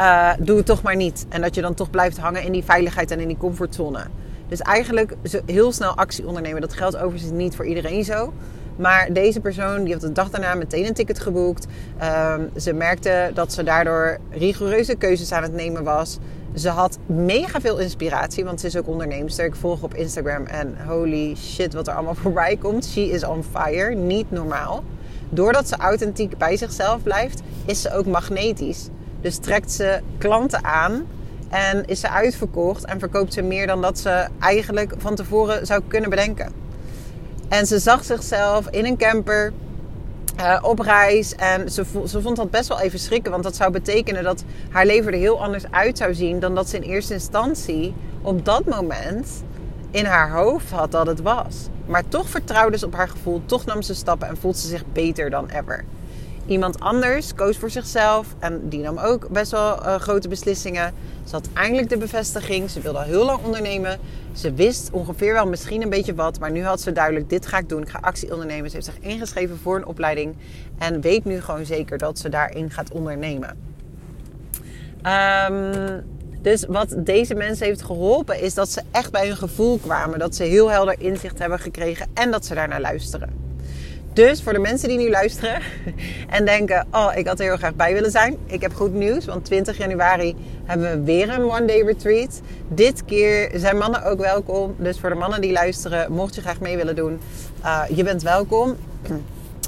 uh, 0.00 0.30
doe 0.38 0.56
het 0.56 0.66
toch 0.66 0.82
maar 0.82 0.96
niet. 0.96 1.26
En 1.28 1.40
dat 1.40 1.54
je 1.54 1.60
dan 1.60 1.74
toch 1.74 1.90
blijft 1.90 2.18
hangen 2.18 2.42
in 2.42 2.52
die 2.52 2.64
veiligheid 2.64 3.10
en 3.10 3.20
in 3.20 3.28
die 3.28 3.36
comfortzone. 3.36 4.04
Dus 4.48 4.60
eigenlijk 4.60 5.14
heel 5.46 5.72
snel 5.72 5.94
actie 5.94 6.26
ondernemen. 6.26 6.60
Dat 6.60 6.72
geldt 6.72 6.96
overigens 6.96 7.32
niet 7.32 7.56
voor 7.56 7.66
iedereen 7.66 8.04
zo. 8.04 8.32
Maar 8.76 9.12
deze 9.12 9.40
persoon 9.40 9.84
die 9.84 9.92
had 9.92 10.02
de 10.02 10.12
dag 10.12 10.30
daarna 10.30 10.54
meteen 10.54 10.86
een 10.86 10.94
ticket 10.94 11.20
geboekt. 11.20 11.66
Um, 12.02 12.50
ze 12.60 12.72
merkte 12.72 13.30
dat 13.34 13.52
ze 13.52 13.62
daardoor 13.62 14.18
rigoureuze 14.30 14.94
keuzes 14.94 15.32
aan 15.32 15.42
het 15.42 15.52
nemen 15.52 15.84
was. 15.84 16.18
Ze 16.54 16.68
had 16.68 16.98
mega 17.06 17.60
veel 17.60 17.78
inspiratie, 17.78 18.44
want 18.44 18.60
ze 18.60 18.66
is 18.66 18.76
ook 18.76 18.88
onderneemster. 18.88 19.44
Ik 19.44 19.54
volg 19.54 19.82
op 19.82 19.94
Instagram 19.94 20.44
en 20.44 20.76
holy 20.86 21.36
shit 21.36 21.74
wat 21.74 21.88
er 21.88 21.94
allemaal 21.94 22.14
voorbij 22.24 22.56
komt. 22.56 22.86
She 22.86 23.00
is 23.00 23.24
on 23.24 23.44
fire, 23.50 23.94
niet 23.94 24.30
normaal. 24.30 24.84
Doordat 25.28 25.68
ze 25.68 25.76
authentiek 25.76 26.38
bij 26.38 26.56
zichzelf 26.56 27.02
blijft, 27.02 27.42
is 27.66 27.82
ze 27.82 27.92
ook 27.92 28.06
magnetisch. 28.06 28.88
Dus 29.20 29.38
trekt 29.38 29.72
ze 29.72 30.00
klanten 30.18 30.64
aan 30.64 31.06
en 31.48 31.84
is 31.86 32.00
ze 32.00 32.10
uitverkocht 32.10 32.84
en 32.84 32.98
verkoopt 32.98 33.32
ze 33.32 33.42
meer 33.42 33.66
dan 33.66 33.82
dat 33.82 33.98
ze 33.98 34.26
eigenlijk 34.38 34.94
van 34.98 35.14
tevoren 35.14 35.66
zou 35.66 35.82
kunnen 35.88 36.10
bedenken. 36.10 36.52
En 37.48 37.66
ze 37.66 37.78
zag 37.78 38.04
zichzelf 38.04 38.68
in 38.68 38.84
een 38.84 38.96
camper 38.96 39.52
uh, 40.40 40.58
op 40.62 40.78
reis. 40.78 41.34
En 41.34 41.70
ze, 41.70 41.84
ze 42.06 42.22
vond 42.22 42.36
dat 42.36 42.50
best 42.50 42.68
wel 42.68 42.80
even 42.80 42.98
schrikken. 42.98 43.30
Want 43.30 43.42
dat 43.42 43.56
zou 43.56 43.70
betekenen 43.70 44.22
dat 44.22 44.44
haar 44.70 44.86
leven 44.86 45.12
er 45.12 45.18
heel 45.18 45.42
anders 45.42 45.64
uit 45.70 45.98
zou 45.98 46.14
zien. 46.14 46.40
dan 46.40 46.54
dat 46.54 46.68
ze 46.68 46.76
in 46.76 46.82
eerste 46.82 47.12
instantie 47.12 47.94
op 48.22 48.44
dat 48.44 48.64
moment 48.64 49.42
in 49.90 50.04
haar 50.04 50.30
hoofd 50.30 50.70
had 50.70 50.92
dat 50.92 51.06
het 51.06 51.20
was. 51.20 51.68
Maar 51.86 52.08
toch 52.08 52.28
vertrouwde 52.28 52.78
ze 52.78 52.86
op 52.86 52.94
haar 52.94 53.08
gevoel. 53.08 53.42
Toch 53.46 53.64
nam 53.64 53.82
ze 53.82 53.94
stappen 53.94 54.28
en 54.28 54.36
voelt 54.36 54.56
ze 54.56 54.68
zich 54.68 54.84
beter 54.92 55.30
dan 55.30 55.48
ever. 55.48 55.84
Iemand 56.48 56.80
anders 56.80 57.34
koos 57.34 57.56
voor 57.56 57.70
zichzelf 57.70 58.34
en 58.38 58.68
die 58.68 58.80
nam 58.80 58.98
ook 58.98 59.28
best 59.28 59.50
wel 59.50 59.86
uh, 59.86 59.94
grote 59.94 60.28
beslissingen. 60.28 60.94
Ze 61.24 61.34
had 61.34 61.48
eindelijk 61.52 61.88
de 61.88 61.96
bevestiging. 61.96 62.70
Ze 62.70 62.80
wilde 62.80 62.98
al 62.98 63.04
heel 63.04 63.24
lang 63.24 63.44
ondernemen. 63.44 63.98
Ze 64.32 64.52
wist 64.52 64.90
ongeveer 64.92 65.32
wel 65.32 65.46
misschien 65.46 65.82
een 65.82 65.90
beetje 65.90 66.14
wat, 66.14 66.38
maar 66.38 66.50
nu 66.50 66.64
had 66.64 66.80
ze 66.80 66.92
duidelijk: 66.92 67.30
dit 67.30 67.46
ga 67.46 67.58
ik 67.58 67.68
doen. 67.68 67.82
Ik 67.82 67.88
ga 67.88 67.98
actie 68.00 68.32
ondernemen. 68.32 68.70
Ze 68.70 68.76
heeft 68.76 68.88
zich 68.88 69.00
ingeschreven 69.00 69.58
voor 69.58 69.76
een 69.76 69.86
opleiding 69.86 70.36
en 70.78 71.00
weet 71.00 71.24
nu 71.24 71.40
gewoon 71.40 71.66
zeker 71.66 71.98
dat 71.98 72.18
ze 72.18 72.28
daarin 72.28 72.70
gaat 72.70 72.92
ondernemen. 72.92 73.56
Um, 75.50 76.04
dus 76.42 76.64
wat 76.66 76.94
deze 76.98 77.34
mensen 77.34 77.66
heeft 77.66 77.82
geholpen 77.82 78.40
is 78.40 78.54
dat 78.54 78.70
ze 78.70 78.82
echt 78.90 79.12
bij 79.12 79.26
hun 79.26 79.36
gevoel 79.36 79.78
kwamen. 79.78 80.18
Dat 80.18 80.34
ze 80.34 80.42
heel 80.42 80.70
helder 80.70 81.00
inzicht 81.00 81.38
hebben 81.38 81.58
gekregen 81.58 82.06
en 82.14 82.30
dat 82.30 82.46
ze 82.46 82.54
daarnaar 82.54 82.80
luisteren. 82.80 83.47
Dus 84.18 84.42
voor 84.42 84.52
de 84.52 84.58
mensen 84.58 84.88
die 84.88 84.98
nu 84.98 85.10
luisteren 85.10 85.62
en 86.36 86.44
denken: 86.44 86.86
Oh, 86.90 87.12
ik 87.14 87.26
had 87.26 87.38
er 87.38 87.44
heel 87.44 87.56
graag 87.56 87.74
bij 87.74 87.92
willen 87.92 88.10
zijn. 88.10 88.36
Ik 88.46 88.60
heb 88.60 88.74
goed 88.74 88.92
nieuws, 88.92 89.24
want 89.24 89.44
20 89.44 89.78
januari 89.78 90.36
hebben 90.64 90.90
we 90.90 91.04
weer 91.04 91.30
een 91.30 91.42
one-day 91.42 91.82
retreat. 91.82 92.40
Dit 92.68 93.04
keer 93.04 93.50
zijn 93.54 93.76
mannen 93.76 94.04
ook 94.04 94.18
welkom. 94.18 94.74
Dus 94.78 95.00
voor 95.00 95.08
de 95.08 95.14
mannen 95.14 95.40
die 95.40 95.52
luisteren, 95.52 96.12
mocht 96.12 96.34
je 96.34 96.40
graag 96.40 96.60
mee 96.60 96.76
willen 96.76 96.96
doen, 96.96 97.20
uh, 97.64 97.82
je 97.94 98.02
bent 98.02 98.22
welkom. 98.22 98.76
Uh, 99.10 99.16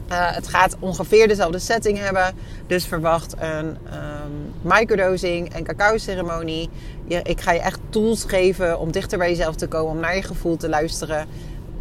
het 0.38 0.48
gaat 0.48 0.76
ongeveer 0.78 1.28
dezelfde 1.28 1.58
setting 1.58 1.98
hebben. 1.98 2.34
Dus 2.66 2.86
verwacht 2.86 3.34
een 3.38 3.66
um, 3.66 4.52
microdosing 4.62 5.54
en 5.54 5.64
cacao-ceremonie. 5.64 6.68
Ik 7.06 7.40
ga 7.40 7.52
je 7.52 7.60
echt 7.60 7.80
tools 7.90 8.24
geven 8.24 8.78
om 8.78 8.92
dichter 8.92 9.18
bij 9.18 9.28
jezelf 9.28 9.54
te 9.54 9.66
komen, 9.66 9.92
om 9.92 10.00
naar 10.00 10.16
je 10.16 10.22
gevoel 10.22 10.56
te 10.56 10.68
luisteren. 10.68 11.26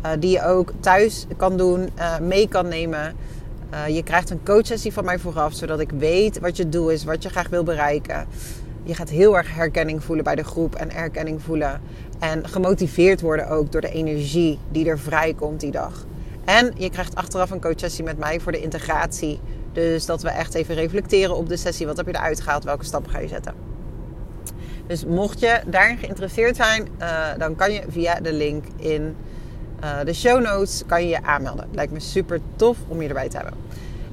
Uh, 0.05 0.11
die 0.19 0.31
je 0.31 0.43
ook 0.43 0.71
thuis 0.79 1.25
kan 1.37 1.57
doen, 1.57 1.89
uh, 1.97 2.19
mee 2.19 2.47
kan 2.47 2.67
nemen. 2.67 3.15
Uh, 3.73 3.87
je 3.87 4.03
krijgt 4.03 4.29
een 4.29 4.43
coachsessie 4.43 4.93
van 4.93 5.05
mij 5.05 5.19
vooraf, 5.19 5.53
zodat 5.53 5.79
ik 5.79 5.91
weet 5.91 6.39
wat 6.39 6.57
je 6.57 6.69
doel 6.69 6.89
is, 6.89 7.03
wat 7.03 7.23
je 7.23 7.29
graag 7.29 7.49
wil 7.49 7.63
bereiken. 7.63 8.27
Je 8.83 8.95
gaat 8.95 9.09
heel 9.09 9.37
erg 9.37 9.55
herkenning 9.55 10.03
voelen 10.03 10.23
bij 10.23 10.35
de 10.35 10.43
groep 10.43 10.75
en 10.75 10.91
erkenning 10.91 11.41
voelen. 11.41 11.81
En 12.19 12.47
gemotiveerd 12.47 13.21
worden 13.21 13.49
ook 13.49 13.71
door 13.71 13.81
de 13.81 13.91
energie 13.91 14.59
die 14.71 14.89
er 14.89 14.99
vrijkomt 14.99 15.59
die 15.59 15.71
dag. 15.71 16.05
En 16.45 16.73
je 16.77 16.89
krijgt 16.89 17.15
achteraf 17.15 17.51
een 17.51 17.61
coachsessie 17.61 18.03
met 18.03 18.17
mij 18.17 18.39
voor 18.39 18.51
de 18.51 18.61
integratie. 18.61 19.39
Dus 19.73 20.05
dat 20.05 20.21
we 20.21 20.29
echt 20.29 20.53
even 20.53 20.75
reflecteren 20.75 21.35
op 21.35 21.49
de 21.49 21.57
sessie. 21.57 21.85
Wat 21.85 21.97
heb 21.97 22.05
je 22.05 22.15
eruit 22.15 22.41
gehaald? 22.41 22.63
Welke 22.63 22.85
stappen 22.85 23.11
ga 23.11 23.19
je 23.19 23.27
zetten? 23.27 23.53
Dus 24.87 25.05
mocht 25.05 25.39
je 25.39 25.61
daarin 25.65 25.97
geïnteresseerd 25.97 26.55
zijn, 26.55 26.87
dan 27.37 27.55
kan 27.55 27.71
je 27.71 27.81
via 27.89 28.19
de 28.19 28.33
link 28.33 28.65
in 28.75 29.15
uh, 29.83 30.00
de 30.05 30.13
show 30.13 30.41
notes 30.41 30.83
kan 30.88 31.01
je 31.01 31.09
je 31.09 31.24
aanmelden. 31.24 31.67
Lijkt 31.71 31.91
me 31.91 32.00
super 32.00 32.39
tof 32.55 32.77
om 32.88 33.01
je 33.01 33.07
erbij 33.07 33.29
te 33.29 33.36
hebben. 33.36 33.53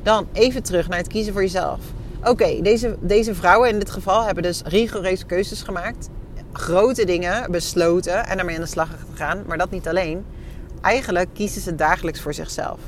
Dan 0.03 0.27
even 0.33 0.63
terug 0.63 0.89
naar 0.89 0.99
het 0.99 1.09
kiezen 1.09 1.33
voor 1.33 1.43
jezelf. 1.43 1.81
Oké, 2.25 2.63
deze, 2.63 2.97
deze 3.01 3.35
vrouwen 3.35 3.69
in 3.69 3.79
dit 3.79 3.91
geval 3.91 4.25
hebben 4.25 4.43
dus 4.43 4.63
rigoureuze 4.65 5.27
keuzes 5.27 5.63
gemaakt. 5.63 6.09
Grote 6.53 7.05
dingen 7.05 7.51
besloten 7.51 8.27
en 8.27 8.37
daarmee 8.37 8.55
aan 8.55 8.63
de 8.63 8.69
slag 8.69 8.89
gegaan. 9.11 9.43
Maar 9.47 9.59
dat 9.59 9.71
niet 9.71 9.89
alleen. 9.89 10.25
Eigenlijk 10.81 11.29
kiezen 11.33 11.61
ze 11.61 11.75
dagelijks 11.75 12.21
voor 12.21 12.35
zichzelf. 12.35 12.79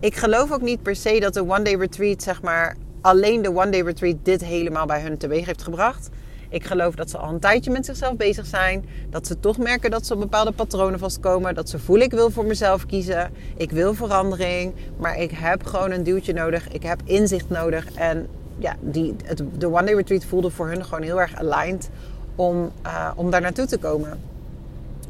Ik 0.00 0.16
geloof 0.16 0.52
ook 0.52 0.62
niet 0.62 0.82
per 0.82 0.96
se 0.96 1.20
dat 1.20 1.34
de 1.34 1.42
one 1.42 1.62
day 1.62 1.74
retreat, 1.74 2.22
zeg 2.22 2.42
maar, 2.42 2.76
alleen 3.00 3.42
de 3.42 3.56
one 3.56 3.70
day 3.70 3.80
retreat 3.80 4.16
dit 4.22 4.44
helemaal 4.44 4.86
bij 4.86 5.00
hun 5.00 5.18
teweeg 5.18 5.46
heeft 5.46 5.62
gebracht. 5.62 6.08
Ik 6.54 6.64
geloof 6.64 6.94
dat 6.94 7.10
ze 7.10 7.18
al 7.18 7.32
een 7.32 7.40
tijdje 7.40 7.70
met 7.70 7.84
zichzelf 7.84 8.16
bezig 8.16 8.46
zijn. 8.46 8.84
Dat 9.10 9.26
ze 9.26 9.40
toch 9.40 9.58
merken 9.58 9.90
dat 9.90 10.06
ze 10.06 10.14
op 10.14 10.20
bepaalde 10.20 10.52
patronen 10.52 10.98
vastkomen. 10.98 11.54
Dat 11.54 11.68
ze 11.68 11.78
voelen, 11.78 12.06
ik 12.06 12.12
wil 12.12 12.30
voor 12.30 12.44
mezelf 12.44 12.86
kiezen. 12.86 13.30
Ik 13.56 13.70
wil 13.70 13.94
verandering. 13.94 14.74
Maar 14.96 15.18
ik 15.18 15.30
heb 15.30 15.66
gewoon 15.66 15.90
een 15.90 16.02
duwtje 16.02 16.32
nodig. 16.32 16.68
Ik 16.68 16.82
heb 16.82 17.00
inzicht 17.04 17.48
nodig. 17.48 17.92
En 17.94 18.26
ja, 18.58 18.76
die, 18.80 19.16
het, 19.24 19.42
de 19.58 19.66
One 19.66 19.84
Day 19.84 19.94
Retreat 19.94 20.24
voelde 20.24 20.50
voor 20.50 20.68
hun 20.68 20.84
gewoon 20.84 21.02
heel 21.02 21.20
erg 21.20 21.34
aligned 21.34 21.90
om, 22.34 22.70
uh, 22.86 23.10
om 23.14 23.30
daar 23.30 23.40
naartoe 23.40 23.66
te 23.66 23.78
komen. 23.78 24.20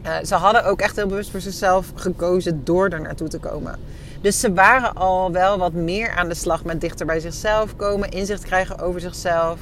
Uh, 0.06 0.16
ze 0.24 0.34
hadden 0.34 0.64
ook 0.64 0.80
echt 0.80 0.96
heel 0.96 1.06
bewust 1.06 1.30
voor 1.30 1.40
zichzelf 1.40 1.92
gekozen 1.94 2.64
door 2.64 2.88
er 2.88 3.00
naartoe 3.00 3.28
te 3.28 3.38
komen. 3.38 3.78
Dus 4.20 4.40
ze 4.40 4.52
waren 4.52 4.94
al 4.94 5.32
wel 5.32 5.58
wat 5.58 5.72
meer 5.72 6.10
aan 6.10 6.28
de 6.28 6.34
slag 6.34 6.64
met 6.64 6.80
dichter 6.80 7.06
bij 7.06 7.20
zichzelf 7.20 7.76
komen, 7.76 8.10
inzicht 8.10 8.44
krijgen 8.44 8.78
over 8.78 9.00
zichzelf. 9.00 9.58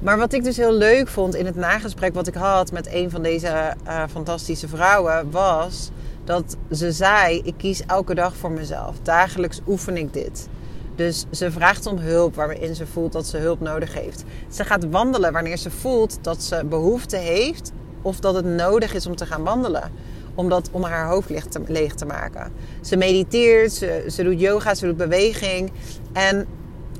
Maar 0.00 0.18
wat 0.18 0.32
ik 0.32 0.44
dus 0.44 0.56
heel 0.56 0.72
leuk 0.72 1.08
vond 1.08 1.34
in 1.34 1.46
het 1.46 1.56
nagesprek 1.56 2.14
wat 2.14 2.26
ik 2.26 2.34
had 2.34 2.72
met 2.72 2.92
een 2.92 3.10
van 3.10 3.22
deze 3.22 3.74
uh, 3.86 4.02
fantastische 4.10 4.68
vrouwen, 4.68 5.30
was 5.30 5.90
dat 6.24 6.56
ze 6.72 6.92
zei: 6.92 7.40
Ik 7.44 7.54
kies 7.56 7.82
elke 7.86 8.14
dag 8.14 8.36
voor 8.36 8.50
mezelf. 8.50 8.96
Dagelijks 9.02 9.60
oefen 9.66 9.96
ik 9.96 10.12
dit. 10.12 10.48
Dus 10.94 11.26
ze 11.30 11.50
vraagt 11.50 11.86
om 11.86 11.98
hulp 11.98 12.34
waarin 12.34 12.74
ze 12.74 12.86
voelt 12.86 13.12
dat 13.12 13.26
ze 13.26 13.36
hulp 13.36 13.60
nodig 13.60 13.94
heeft. 13.94 14.24
Ze 14.48 14.64
gaat 14.64 14.90
wandelen 14.90 15.32
wanneer 15.32 15.56
ze 15.56 15.70
voelt 15.70 16.18
dat 16.22 16.42
ze 16.42 16.64
behoefte 16.64 17.16
heeft 17.16 17.72
of 18.02 18.20
dat 18.20 18.34
het 18.34 18.44
nodig 18.44 18.94
is 18.94 19.06
om 19.06 19.16
te 19.16 19.26
gaan 19.26 19.42
wandelen. 19.42 19.92
Om, 20.34 20.48
dat, 20.48 20.68
om 20.72 20.82
haar 20.82 21.08
hoofd 21.08 21.30
leeg 21.30 21.44
te, 21.44 21.60
leeg 21.66 21.94
te 21.94 22.06
maken. 22.06 22.52
Ze 22.80 22.96
mediteert, 22.96 23.72
ze 24.08 24.22
doet 24.22 24.40
yoga, 24.40 24.74
ze 24.74 24.86
doet 24.86 24.96
beweging. 24.96 25.72
En 26.12 26.46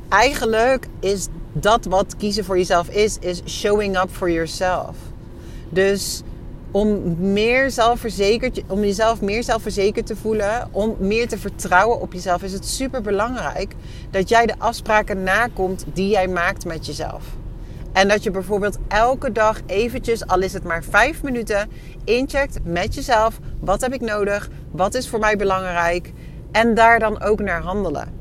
eigenlijk 0.09 0.87
is 1.01 1.29
dat 1.53 1.85
wat 1.85 2.17
kiezen 2.17 2.45
voor 2.45 2.57
jezelf 2.57 2.89
is, 2.89 3.19
is 3.19 3.43
showing 3.47 3.99
up 3.99 4.11
for 4.11 4.31
yourself. 4.31 4.97
Dus 5.69 6.23
om, 6.71 7.17
meer 7.33 7.71
zelfverzekerd, 7.71 8.63
om 8.67 8.81
jezelf 8.81 9.21
meer 9.21 9.43
zelfverzekerd 9.43 10.07
te 10.07 10.17
voelen, 10.17 10.69
om 10.71 10.97
meer 10.99 11.29
te 11.29 11.39
vertrouwen 11.39 12.01
op 12.01 12.13
jezelf, 12.13 12.43
is 12.43 12.53
het 12.53 12.67
super 12.67 13.03
belangrijk 13.03 13.75
dat 14.11 14.29
jij 14.29 14.47
de 14.47 14.55
afspraken 14.59 15.23
nakomt 15.23 15.85
die 15.93 16.09
jij 16.09 16.29
maakt 16.29 16.65
met 16.65 16.87
jezelf. 16.87 17.25
En 17.93 18.09
dat 18.09 18.23
je 18.23 18.31
bijvoorbeeld 18.31 18.79
elke 18.89 19.33
dag 19.33 19.61
eventjes, 19.67 20.27
al 20.27 20.41
is 20.41 20.53
het 20.53 20.65
maar 20.65 20.85
vijf 20.85 21.23
minuten, 21.23 21.71
incheckt 22.05 22.59
met 22.65 22.95
jezelf. 22.95 23.39
Wat 23.61 23.81
heb 23.81 23.93
ik 23.93 24.01
nodig? 24.01 24.49
Wat 24.71 24.95
is 24.95 25.09
voor 25.09 25.19
mij 25.19 25.37
belangrijk? 25.37 26.13
En 26.53 26.75
daar 26.75 26.99
dan 26.99 27.23
ook 27.23 27.41
naar 27.41 27.63
handelen. 27.63 28.20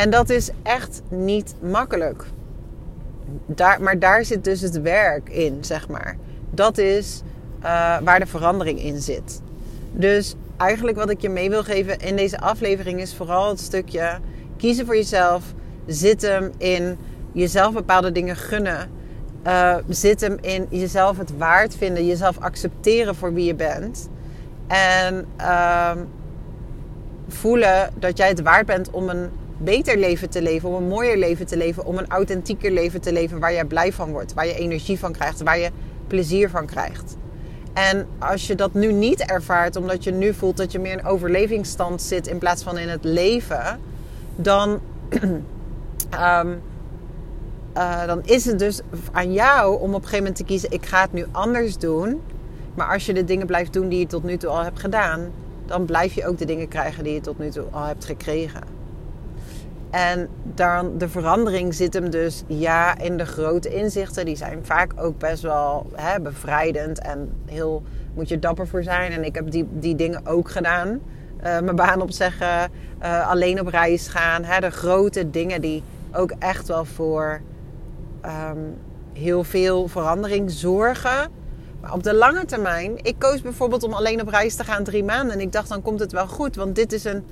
En 0.00 0.10
dat 0.10 0.30
is 0.30 0.50
echt 0.62 1.02
niet 1.08 1.54
makkelijk. 1.62 2.24
Daar, 3.46 3.82
maar 3.82 3.98
daar 3.98 4.24
zit 4.24 4.44
dus 4.44 4.60
het 4.60 4.80
werk 4.80 5.28
in, 5.28 5.58
zeg 5.60 5.88
maar. 5.88 6.16
Dat 6.50 6.78
is 6.78 7.22
uh, 7.58 7.98
waar 7.98 8.20
de 8.20 8.26
verandering 8.26 8.82
in 8.82 9.00
zit. 9.00 9.40
Dus 9.92 10.34
eigenlijk 10.56 10.96
wat 10.96 11.10
ik 11.10 11.20
je 11.20 11.28
mee 11.28 11.50
wil 11.50 11.62
geven 11.62 11.98
in 11.98 12.16
deze 12.16 12.40
aflevering 12.40 13.00
is 13.00 13.14
vooral 13.14 13.48
het 13.48 13.60
stukje 13.60 14.18
kiezen 14.56 14.86
voor 14.86 14.96
jezelf. 14.96 15.44
Zit 15.86 16.22
hem 16.22 16.50
in 16.58 16.98
jezelf 17.32 17.74
bepaalde 17.74 18.12
dingen 18.12 18.36
gunnen. 18.36 18.90
Uh, 19.46 19.76
zit 19.88 20.20
hem 20.20 20.36
in 20.40 20.66
jezelf 20.70 21.18
het 21.18 21.36
waard 21.36 21.74
vinden, 21.76 22.06
jezelf 22.06 22.38
accepteren 22.38 23.14
voor 23.14 23.34
wie 23.34 23.44
je 23.44 23.54
bent. 23.54 24.08
En 24.66 25.26
uh, 25.40 25.92
voelen 27.28 27.90
dat 27.98 28.16
jij 28.16 28.28
het 28.28 28.42
waard 28.42 28.66
bent 28.66 28.90
om 28.90 29.08
een 29.08 29.30
beter 29.62 29.98
leven 29.98 30.30
te 30.30 30.42
leven, 30.42 30.68
om 30.68 30.74
een 30.74 30.88
mooier 30.88 31.16
leven 31.16 31.46
te 31.46 31.56
leven, 31.56 31.84
om 31.84 31.98
een 31.98 32.08
authentieker 32.08 32.70
leven 32.70 33.00
te 33.00 33.12
leven 33.12 33.38
waar 33.38 33.52
jij 33.52 33.64
blij 33.64 33.92
van 33.92 34.10
wordt, 34.10 34.34
waar 34.34 34.46
je 34.46 34.54
energie 34.54 34.98
van 34.98 35.12
krijgt, 35.12 35.42
waar 35.42 35.58
je 35.58 35.70
plezier 36.06 36.50
van 36.50 36.66
krijgt. 36.66 37.16
En 37.72 38.06
als 38.18 38.46
je 38.46 38.54
dat 38.54 38.74
nu 38.74 38.92
niet 38.92 39.20
ervaart, 39.20 39.76
omdat 39.76 40.04
je 40.04 40.12
nu 40.12 40.34
voelt 40.34 40.56
dat 40.56 40.72
je 40.72 40.78
meer 40.78 40.92
in 40.92 41.04
overlevingsstand 41.04 42.02
zit 42.02 42.26
in 42.26 42.38
plaats 42.38 42.62
van 42.62 42.78
in 42.78 42.88
het 42.88 43.04
leven, 43.04 43.80
dan, 44.36 44.80
um, 45.20 45.30
uh, 47.76 48.06
dan 48.06 48.20
is 48.24 48.44
het 48.44 48.58
dus 48.58 48.80
aan 49.12 49.32
jou 49.32 49.80
om 49.80 49.88
op 49.88 49.94
een 49.94 49.94
gegeven 49.94 50.18
moment 50.18 50.36
te 50.36 50.44
kiezen: 50.44 50.70
ik 50.70 50.86
ga 50.86 51.00
het 51.00 51.12
nu 51.12 51.26
anders 51.32 51.78
doen. 51.78 52.20
Maar 52.74 52.92
als 52.92 53.06
je 53.06 53.14
de 53.14 53.24
dingen 53.24 53.46
blijft 53.46 53.72
doen 53.72 53.88
die 53.88 53.98
je 53.98 54.06
tot 54.06 54.22
nu 54.22 54.36
toe 54.36 54.50
al 54.50 54.62
hebt 54.62 54.80
gedaan, 54.80 55.30
dan 55.66 55.84
blijf 55.84 56.12
je 56.12 56.26
ook 56.26 56.38
de 56.38 56.44
dingen 56.44 56.68
krijgen 56.68 57.04
die 57.04 57.12
je 57.12 57.20
tot 57.20 57.38
nu 57.38 57.50
toe 57.50 57.64
al 57.70 57.84
hebt 57.84 58.04
gekregen. 58.04 58.79
En 59.90 60.28
dan 60.54 60.98
de 60.98 61.08
verandering 61.08 61.74
zit 61.74 61.94
hem 61.94 62.10
dus 62.10 62.42
ja 62.46 62.98
in 62.98 63.16
de 63.16 63.26
grote 63.26 63.74
inzichten. 63.74 64.24
Die 64.24 64.36
zijn 64.36 64.58
vaak 64.62 64.92
ook 64.96 65.18
best 65.18 65.42
wel 65.42 65.90
hè, 65.94 66.20
bevrijdend 66.20 67.00
en 67.00 67.32
heel 67.46 67.82
moet 68.14 68.28
je 68.28 68.38
dapper 68.38 68.68
voor 68.68 68.82
zijn. 68.82 69.12
En 69.12 69.24
ik 69.24 69.34
heb 69.34 69.50
die, 69.50 69.68
die 69.70 69.94
dingen 69.94 70.26
ook 70.26 70.50
gedaan. 70.50 70.88
Uh, 70.88 71.60
mijn 71.60 71.76
baan 71.76 72.02
opzeggen, 72.02 72.70
uh, 73.02 73.28
alleen 73.30 73.60
op 73.60 73.66
reis 73.66 74.08
gaan. 74.08 74.44
Hè, 74.44 74.60
de 74.60 74.70
grote 74.70 75.30
dingen 75.30 75.60
die 75.60 75.82
ook 76.12 76.32
echt 76.38 76.68
wel 76.68 76.84
voor 76.84 77.40
um, 78.24 78.76
heel 79.12 79.44
veel 79.44 79.88
verandering 79.88 80.50
zorgen. 80.50 81.30
Maar 81.80 81.92
op 81.92 82.02
de 82.02 82.14
lange 82.14 82.44
termijn, 82.44 82.92
ik 83.02 83.14
koos 83.18 83.42
bijvoorbeeld 83.42 83.82
om 83.82 83.92
alleen 83.92 84.20
op 84.20 84.28
reis 84.28 84.54
te 84.54 84.64
gaan 84.64 84.84
drie 84.84 85.04
maanden. 85.04 85.34
En 85.34 85.40
ik 85.40 85.52
dacht, 85.52 85.68
dan 85.68 85.82
komt 85.82 86.00
het 86.00 86.12
wel 86.12 86.26
goed. 86.26 86.56
Want 86.56 86.74
dit 86.74 86.92
is 86.92 87.04
een 87.04 87.24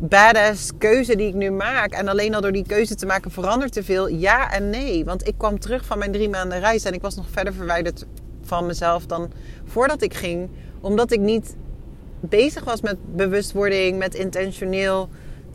badass 0.00 0.70
keuze 0.78 1.16
die 1.16 1.28
ik 1.28 1.34
nu 1.34 1.50
maak. 1.50 1.92
En 1.92 2.08
alleen 2.08 2.34
al 2.34 2.40
door 2.40 2.52
die 2.52 2.66
keuze 2.66 2.94
te 2.94 3.06
maken 3.06 3.30
verandert 3.30 3.72
te 3.72 3.84
veel. 3.84 4.08
Ja 4.08 4.52
en 4.52 4.70
nee. 4.70 5.04
Want 5.04 5.26
ik 5.26 5.34
kwam 5.38 5.58
terug 5.58 5.84
van 5.84 5.98
mijn 5.98 6.12
drie 6.12 6.28
maanden 6.28 6.60
reis. 6.60 6.84
En 6.84 6.92
ik 6.92 7.02
was 7.02 7.16
nog 7.16 7.26
verder 7.30 7.54
verwijderd 7.54 8.06
van 8.42 8.66
mezelf 8.66 9.06
dan 9.06 9.32
voordat 9.64 10.02
ik 10.02 10.14
ging. 10.14 10.50
Omdat 10.80 11.12
ik 11.12 11.20
niet 11.20 11.56
bezig 12.20 12.64
was 12.64 12.80
met 12.80 12.96
bewustwording, 13.16 13.98
met 13.98 14.14
intentioneel 14.14 15.08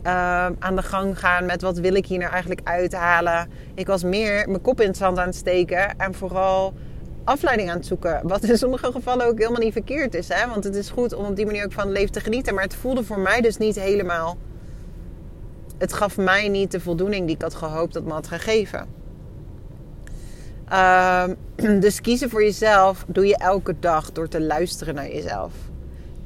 uh, 0.06 0.46
aan 0.58 0.76
de 0.76 0.82
gang 0.82 1.18
gaan. 1.18 1.46
Met 1.46 1.62
wat 1.62 1.78
wil 1.78 1.94
ik 1.94 2.06
hier 2.06 2.18
nou 2.18 2.30
eigenlijk 2.30 2.60
uithalen. 2.68 3.50
Ik 3.74 3.86
was 3.86 4.02
meer 4.02 4.48
mijn 4.48 4.60
kop 4.60 4.80
in 4.80 4.86
het 4.86 4.96
zand 4.96 5.18
aan 5.18 5.26
het 5.26 5.36
steken. 5.36 5.98
En 5.98 6.14
vooral 6.14 6.74
afleiding 7.26 7.70
aan 7.70 7.76
het 7.76 7.86
zoeken. 7.86 8.20
Wat 8.22 8.42
in 8.42 8.58
sommige 8.58 8.92
gevallen 8.92 9.26
ook 9.26 9.38
helemaal 9.38 9.60
niet 9.60 9.72
verkeerd 9.72 10.14
is. 10.14 10.28
Hè? 10.28 10.48
Want 10.48 10.64
het 10.64 10.74
is 10.74 10.90
goed 10.90 11.14
om 11.14 11.24
op 11.24 11.36
die 11.36 11.46
manier 11.46 11.64
ook 11.64 11.72
van 11.72 11.86
het 11.86 11.96
leven 11.96 12.12
te 12.12 12.20
genieten. 12.20 12.54
Maar 12.54 12.62
het 12.62 12.74
voelde 12.74 13.04
voor 13.04 13.18
mij 13.18 13.40
dus 13.40 13.56
niet 13.56 13.80
helemaal. 13.80 14.36
Het 15.78 15.92
gaf 15.92 16.16
mij 16.16 16.48
niet 16.48 16.70
de 16.70 16.80
voldoening 16.80 17.26
die 17.26 17.34
ik 17.34 17.42
had 17.42 17.54
gehoopt 17.54 17.92
dat 17.92 18.04
me 18.04 18.12
had 18.12 18.28
gegeven. 18.28 18.86
Uh, 20.72 21.24
dus 21.80 22.00
kiezen 22.00 22.30
voor 22.30 22.42
jezelf 22.42 23.04
doe 23.06 23.26
je 23.26 23.36
elke 23.36 23.74
dag 23.80 24.12
door 24.12 24.28
te 24.28 24.40
luisteren 24.40 24.94
naar 24.94 25.08
jezelf. 25.08 25.52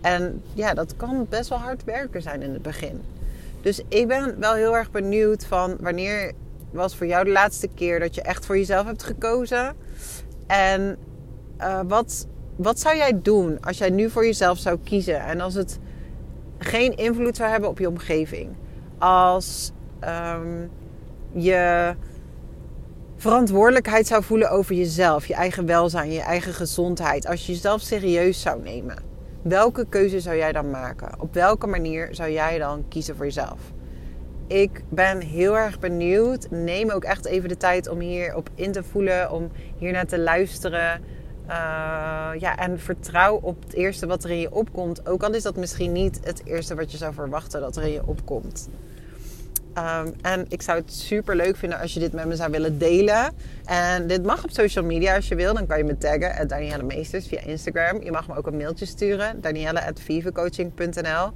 En 0.00 0.42
ja, 0.54 0.74
dat 0.74 0.96
kan 0.96 1.26
best 1.28 1.48
wel 1.48 1.58
hard 1.58 1.84
werken 1.84 2.22
zijn 2.22 2.42
in 2.42 2.52
het 2.52 2.62
begin. 2.62 3.00
Dus 3.62 3.80
ik 3.88 4.08
ben 4.08 4.40
wel 4.40 4.54
heel 4.54 4.76
erg 4.76 4.90
benieuwd 4.90 5.44
van 5.44 5.76
wanneer 5.80 6.32
was 6.70 6.96
voor 6.96 7.06
jou 7.06 7.24
de 7.24 7.30
laatste 7.30 7.68
keer 7.74 8.00
dat 8.00 8.14
je 8.14 8.22
echt 8.22 8.46
voor 8.46 8.58
jezelf 8.58 8.86
hebt 8.86 9.02
gekozen. 9.02 9.76
En 10.50 10.96
uh, 11.60 11.80
wat, 11.88 12.26
wat 12.56 12.80
zou 12.80 12.96
jij 12.96 13.20
doen 13.22 13.60
als 13.60 13.78
jij 13.78 13.90
nu 13.90 14.10
voor 14.10 14.24
jezelf 14.24 14.58
zou 14.58 14.78
kiezen 14.84 15.20
en 15.20 15.40
als 15.40 15.54
het 15.54 15.78
geen 16.58 16.96
invloed 16.96 17.36
zou 17.36 17.50
hebben 17.50 17.68
op 17.68 17.78
je 17.78 17.88
omgeving? 17.88 18.48
Als 18.98 19.72
um, 20.04 20.70
je 21.32 21.94
verantwoordelijkheid 23.16 24.06
zou 24.06 24.22
voelen 24.22 24.50
over 24.50 24.74
jezelf, 24.74 25.26
je 25.26 25.34
eigen 25.34 25.66
welzijn, 25.66 26.12
je 26.12 26.20
eigen 26.20 26.54
gezondheid. 26.54 27.26
Als 27.26 27.46
je 27.46 27.52
jezelf 27.52 27.80
serieus 27.80 28.40
zou 28.40 28.62
nemen. 28.62 28.96
Welke 29.42 29.86
keuze 29.88 30.20
zou 30.20 30.36
jij 30.36 30.52
dan 30.52 30.70
maken? 30.70 31.20
Op 31.20 31.34
welke 31.34 31.66
manier 31.66 32.08
zou 32.10 32.30
jij 32.30 32.58
dan 32.58 32.84
kiezen 32.88 33.16
voor 33.16 33.24
jezelf? 33.24 33.58
Ik 34.50 34.82
ben 34.88 35.20
heel 35.20 35.56
erg 35.56 35.78
benieuwd. 35.78 36.50
Neem 36.50 36.90
ook 36.90 37.04
echt 37.04 37.24
even 37.24 37.48
de 37.48 37.56
tijd 37.56 37.88
om 37.88 38.00
hierop 38.00 38.48
in 38.54 38.72
te 38.72 38.82
voelen, 38.82 39.30
om 39.30 39.50
hier 39.78 39.92
naar 39.92 40.06
te 40.06 40.18
luisteren. 40.18 41.00
Uh, 41.46 41.52
ja, 42.38 42.56
en 42.56 42.78
vertrouw 42.78 43.38
op 43.42 43.62
het 43.62 43.74
eerste 43.74 44.06
wat 44.06 44.24
er 44.24 44.30
in 44.30 44.40
je 44.40 44.52
opkomt. 44.52 45.08
Ook 45.08 45.22
al 45.22 45.34
is 45.34 45.42
dat 45.42 45.56
misschien 45.56 45.92
niet 45.92 46.20
het 46.24 46.42
eerste 46.44 46.74
wat 46.74 46.92
je 46.92 46.96
zou 46.96 47.14
verwachten 47.14 47.60
dat 47.60 47.76
er 47.76 47.82
in 47.82 47.92
je 47.92 48.06
opkomt. 48.06 48.68
Um, 49.78 50.14
en 50.22 50.44
ik 50.48 50.62
zou 50.62 50.78
het 50.78 50.92
super 50.92 51.36
leuk 51.36 51.56
vinden 51.56 51.78
als 51.78 51.94
je 51.94 52.00
dit 52.00 52.12
met 52.12 52.26
me 52.26 52.36
zou 52.36 52.50
willen 52.50 52.78
delen. 52.78 53.32
En 53.64 54.06
dit 54.06 54.24
mag 54.24 54.44
op 54.44 54.50
social 54.50 54.84
media 54.84 55.14
als 55.14 55.28
je 55.28 55.34
wil. 55.34 55.54
Dan 55.54 55.66
kan 55.66 55.78
je 55.78 55.84
me 55.84 55.98
taggen, 55.98 56.48
Danielle 56.48 56.82
Meesters, 56.82 57.26
via 57.26 57.40
Instagram. 57.40 58.02
Je 58.02 58.10
mag 58.10 58.28
me 58.28 58.36
ook 58.36 58.46
een 58.46 58.56
mailtje 58.56 58.86
sturen, 58.86 59.40
danielle.vivecoaching.nl. 59.40 61.32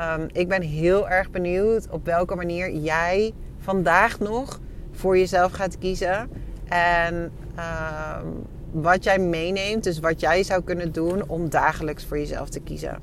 Um, 0.00 0.28
ik 0.32 0.48
ben 0.48 0.62
heel 0.62 1.08
erg 1.08 1.30
benieuwd 1.30 1.88
op 1.90 2.04
welke 2.04 2.34
manier 2.34 2.72
jij 2.72 3.32
vandaag 3.58 4.18
nog 4.18 4.60
voor 4.92 5.18
jezelf 5.18 5.52
gaat 5.52 5.78
kiezen. 5.78 6.30
En 6.68 7.14
um, 7.14 8.46
wat 8.70 9.04
jij 9.04 9.18
meeneemt, 9.18 9.84
dus 9.84 10.00
wat 10.00 10.20
jij 10.20 10.42
zou 10.42 10.62
kunnen 10.62 10.92
doen 10.92 11.28
om 11.28 11.50
dagelijks 11.50 12.04
voor 12.04 12.18
jezelf 12.18 12.48
te 12.48 12.60
kiezen. 12.60 12.98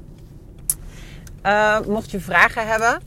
Uh, 1.46 1.80
mocht 1.88 2.12
je 2.12 2.20
vragen 2.20 2.68
hebben 2.68 3.02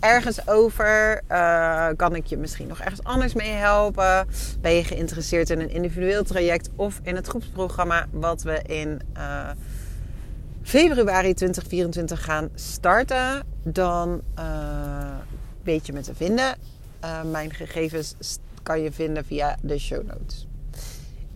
ergens 0.00 0.48
over, 0.48 1.20
uh, 1.30 1.86
kan 1.96 2.14
ik 2.14 2.26
je 2.26 2.36
misschien 2.36 2.66
nog 2.66 2.80
ergens 2.80 3.04
anders 3.04 3.34
mee 3.34 3.50
helpen? 3.50 4.26
Ben 4.60 4.72
je 4.72 4.84
geïnteresseerd 4.84 5.50
in 5.50 5.60
een 5.60 5.70
individueel 5.70 6.24
traject 6.24 6.70
of 6.76 7.00
in 7.02 7.16
het 7.16 7.26
groepsprogramma 7.26 8.06
wat 8.10 8.42
we 8.42 8.62
in. 8.66 9.00
Uh, 9.16 9.48
februari 10.68 11.34
2024 11.34 12.24
gaan 12.24 12.48
starten, 12.54 13.44
dan 13.62 14.20
uh, 14.38 15.16
weet 15.62 15.86
je 15.86 15.92
me 15.92 16.00
te 16.00 16.14
vinden. 16.14 16.56
Uh, 17.04 17.22
mijn 17.22 17.54
gegevens 17.54 18.14
kan 18.62 18.80
je 18.80 18.92
vinden 18.92 19.24
via 19.24 19.56
de 19.62 19.78
show 19.78 20.06
notes. 20.06 20.46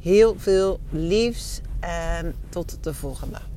Heel 0.01 0.35
veel 0.38 0.81
liefs 0.90 1.61
en 1.81 2.35
tot 2.49 2.85
de 2.85 2.95
volgende. 2.95 3.52